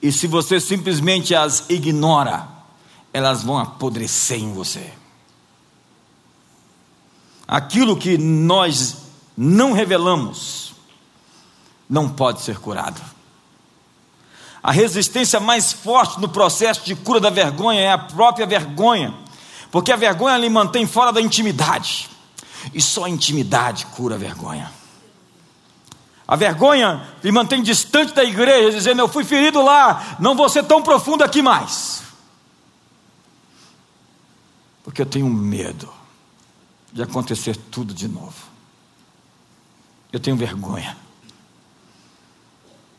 E 0.00 0.10
se 0.10 0.26
você 0.26 0.60
simplesmente 0.60 1.34
as 1.34 1.68
ignora, 1.70 2.48
elas 3.12 3.42
vão 3.42 3.58
apodrecer 3.58 4.38
em 4.38 4.52
você. 4.52 4.92
Aquilo 7.46 7.96
que 7.96 8.18
nós 8.18 8.96
não 9.36 9.72
revelamos 9.72 10.72
não 11.88 12.08
pode 12.08 12.40
ser 12.42 12.58
curado. 12.58 13.00
A 14.62 14.72
resistência 14.72 15.38
mais 15.40 15.72
forte 15.72 16.20
no 16.20 16.28
processo 16.28 16.84
de 16.84 16.94
cura 16.94 17.20
da 17.20 17.30
vergonha 17.30 17.80
é 17.80 17.92
a 17.92 17.98
própria 17.98 18.46
vergonha, 18.46 19.12
porque 19.70 19.92
a 19.92 19.96
vergonha 19.96 20.38
lhe 20.38 20.48
mantém 20.48 20.86
fora 20.86 21.12
da 21.12 21.20
intimidade. 21.20 22.08
E 22.72 22.80
só 22.80 23.04
a 23.04 23.10
intimidade 23.10 23.86
cura 23.86 24.14
a 24.14 24.18
vergonha. 24.18 24.81
A 26.26 26.36
vergonha 26.36 27.06
lhe 27.22 27.32
mantém 27.32 27.62
distante 27.62 28.14
da 28.14 28.24
igreja, 28.24 28.78
dizendo: 28.78 29.00
Eu 29.00 29.08
fui 29.08 29.24
ferido 29.24 29.62
lá, 29.62 30.16
não 30.18 30.34
vou 30.34 30.48
ser 30.48 30.64
tão 30.64 30.82
profundo 30.82 31.24
aqui 31.24 31.42
mais. 31.42 32.02
Porque 34.84 35.02
eu 35.02 35.06
tenho 35.06 35.28
medo 35.28 35.88
de 36.92 37.02
acontecer 37.02 37.56
tudo 37.56 37.94
de 37.94 38.08
novo. 38.08 38.34
Eu 40.12 40.20
tenho 40.20 40.36
vergonha. 40.36 40.96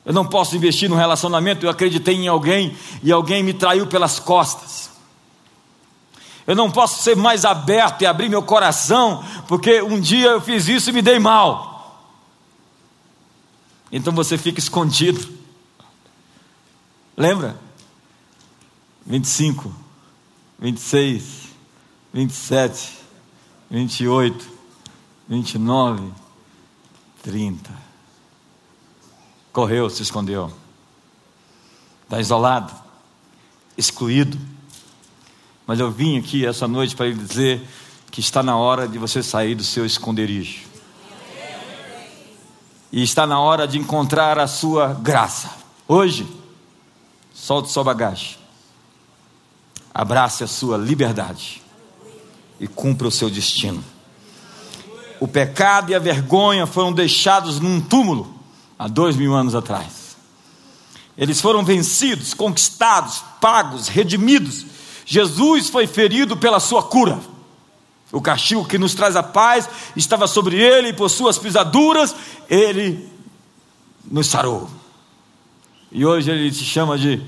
Eu 0.06 0.14
não 0.14 0.26
posso 0.26 0.56
investir 0.56 0.90
num 0.90 0.96
relacionamento, 0.96 1.66
eu 1.66 1.70
acreditei 1.70 2.16
em 2.16 2.28
alguém 2.28 2.76
e 3.02 3.12
alguém 3.12 3.42
me 3.42 3.54
traiu 3.54 3.88
pelas 3.88 4.20
costas. 4.20 4.92
Eu 6.46 6.56
não 6.56 6.70
posso 6.70 7.02
ser 7.02 7.16
mais 7.16 7.46
aberto 7.46 8.02
e 8.02 8.06
abrir 8.06 8.28
meu 8.28 8.44
coração, 8.44 9.24
porque 9.48 9.82
um 9.82 10.00
dia 10.00 10.32
eu 10.32 10.42
fiz 10.42 10.68
isso 10.68 10.90
e 10.90 10.94
me 10.94 11.02
dei 11.02 11.20
mal. 11.20 11.73
Então 13.96 14.12
você 14.12 14.40
fica 14.40 14.60
escondido. 14.60 15.32
Lembra? 17.16 17.56
25, 19.06 19.72
26, 20.58 21.24
27, 22.12 22.98
28, 23.70 24.52
29, 25.30 26.12
30. 27.22 27.72
Correu, 29.52 29.88
se 29.92 30.02
escondeu. 30.02 30.52
Está 32.06 32.20
isolado, 32.20 32.74
excluído. 33.78 34.40
Mas 35.68 35.80
eu 35.80 35.92
vim 35.92 36.18
aqui 36.18 36.48
essa 36.48 36.68
noite 36.68 36.96
para 36.96 37.06
lhe 37.06 37.14
dizer 37.14 37.62
que 38.10 38.22
está 38.22 38.42
na 38.42 38.58
hora 38.58 38.88
de 38.88 38.98
você 38.98 39.22
sair 39.22 39.54
do 39.54 39.64
seu 39.64 39.86
esconderijo 39.86 40.73
e 42.94 43.02
está 43.02 43.26
na 43.26 43.40
hora 43.40 43.68
de 43.68 43.80
encontrar 43.80 44.38
a 44.38 44.46
sua 44.46 44.94
graça. 44.94 45.50
Hoje, 45.88 46.28
solte 47.34 47.72
sua 47.72 47.84
bagagem, 47.84 48.38
abrace 49.92 50.44
a 50.44 50.48
sua 50.48 50.78
liberdade 50.78 51.64
e 52.60 52.68
cumpra 52.68 53.08
o 53.08 53.12
seu 53.12 53.32
destino. 53.32 53.84
O 55.20 55.28
pecado 55.28 55.92
e 55.92 55.96
a 55.96 56.00
vergonha 56.00 56.68
foram 56.68 56.94
deixados 56.94 57.60
num 57.60 57.82
túmulo 57.82 58.32
há 58.78 58.88
dois 58.88 59.16
mil 59.16 59.34
anos 59.34 59.56
atrás. 59.56 60.16
Eles 61.18 61.42
foram 61.42 61.66
vencidos, 61.66 62.36
conquistados, 62.36 63.24
pagos, 63.42 63.88
redimidos. 63.88 64.68
Jesus 65.04 65.68
foi 65.68 65.88
ferido 65.88 66.38
pela 66.38 66.60
sua 66.60 66.84
cura. 66.84 67.20
O 68.14 68.22
castigo 68.22 68.64
que 68.64 68.78
nos 68.78 68.94
traz 68.94 69.16
a 69.16 69.24
paz 69.24 69.68
estava 69.96 70.28
sobre 70.28 70.56
ele, 70.56 70.90
e 70.90 70.94
por 70.94 71.10
suas 71.10 71.40
pisaduras 71.40 72.16
ele 72.48 73.10
nos 74.06 74.28
sarou. 74.28 74.70
E 75.92 76.06
hoje 76.06 76.30
ele 76.30 76.54
se 76.54 76.64
chama 76.64 76.96
de 76.96 77.20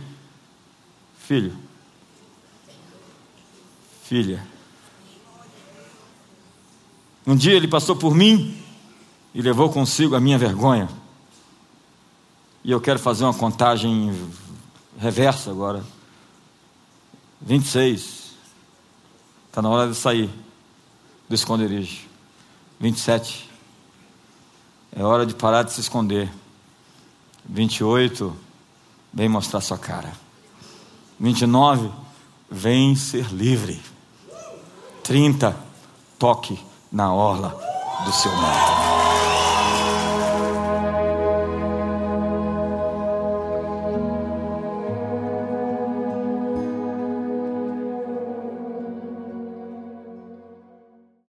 filho, 1.17 1.57
filha. 4.03 4.45
Um 7.25 7.35
dia 7.35 7.53
ele 7.53 7.67
passou 7.67 7.95
por 7.95 8.13
mim 8.13 8.55
e 9.33 9.41
levou 9.41 9.71
consigo 9.71 10.15
a 10.15 10.19
minha 10.19 10.37
vergonha. 10.37 10.87
E 12.63 12.69
eu 12.69 12.79
quero 12.79 12.99
fazer 12.99 13.23
uma 13.23 13.33
contagem 13.33 14.13
reversa 14.99 15.49
agora. 15.49 15.83
26. 17.41 18.35
Está 19.49 19.63
na 19.63 19.69
hora 19.69 19.89
de 19.89 19.95
sair 19.95 20.44
do 21.27 21.35
esconderijo. 21.35 22.07
27. 22.79 23.49
É 24.95 25.03
hora 25.03 25.25
de 25.25 25.33
parar 25.33 25.63
de 25.63 25.73
se 25.73 25.81
esconder. 25.81 26.31
28. 27.45 28.35
Vem 29.13 29.29
mostrar 29.29 29.61
sua 29.61 29.77
cara. 29.77 30.13
29. 31.19 31.89
Vem 32.49 32.95
ser 32.95 33.27
livre. 33.33 33.81
30. 35.03 35.55
Toque 36.17 36.59
na 36.91 37.13
orla 37.13 37.49
do 38.05 38.11
seu 38.11 38.31
nome. 38.31 38.74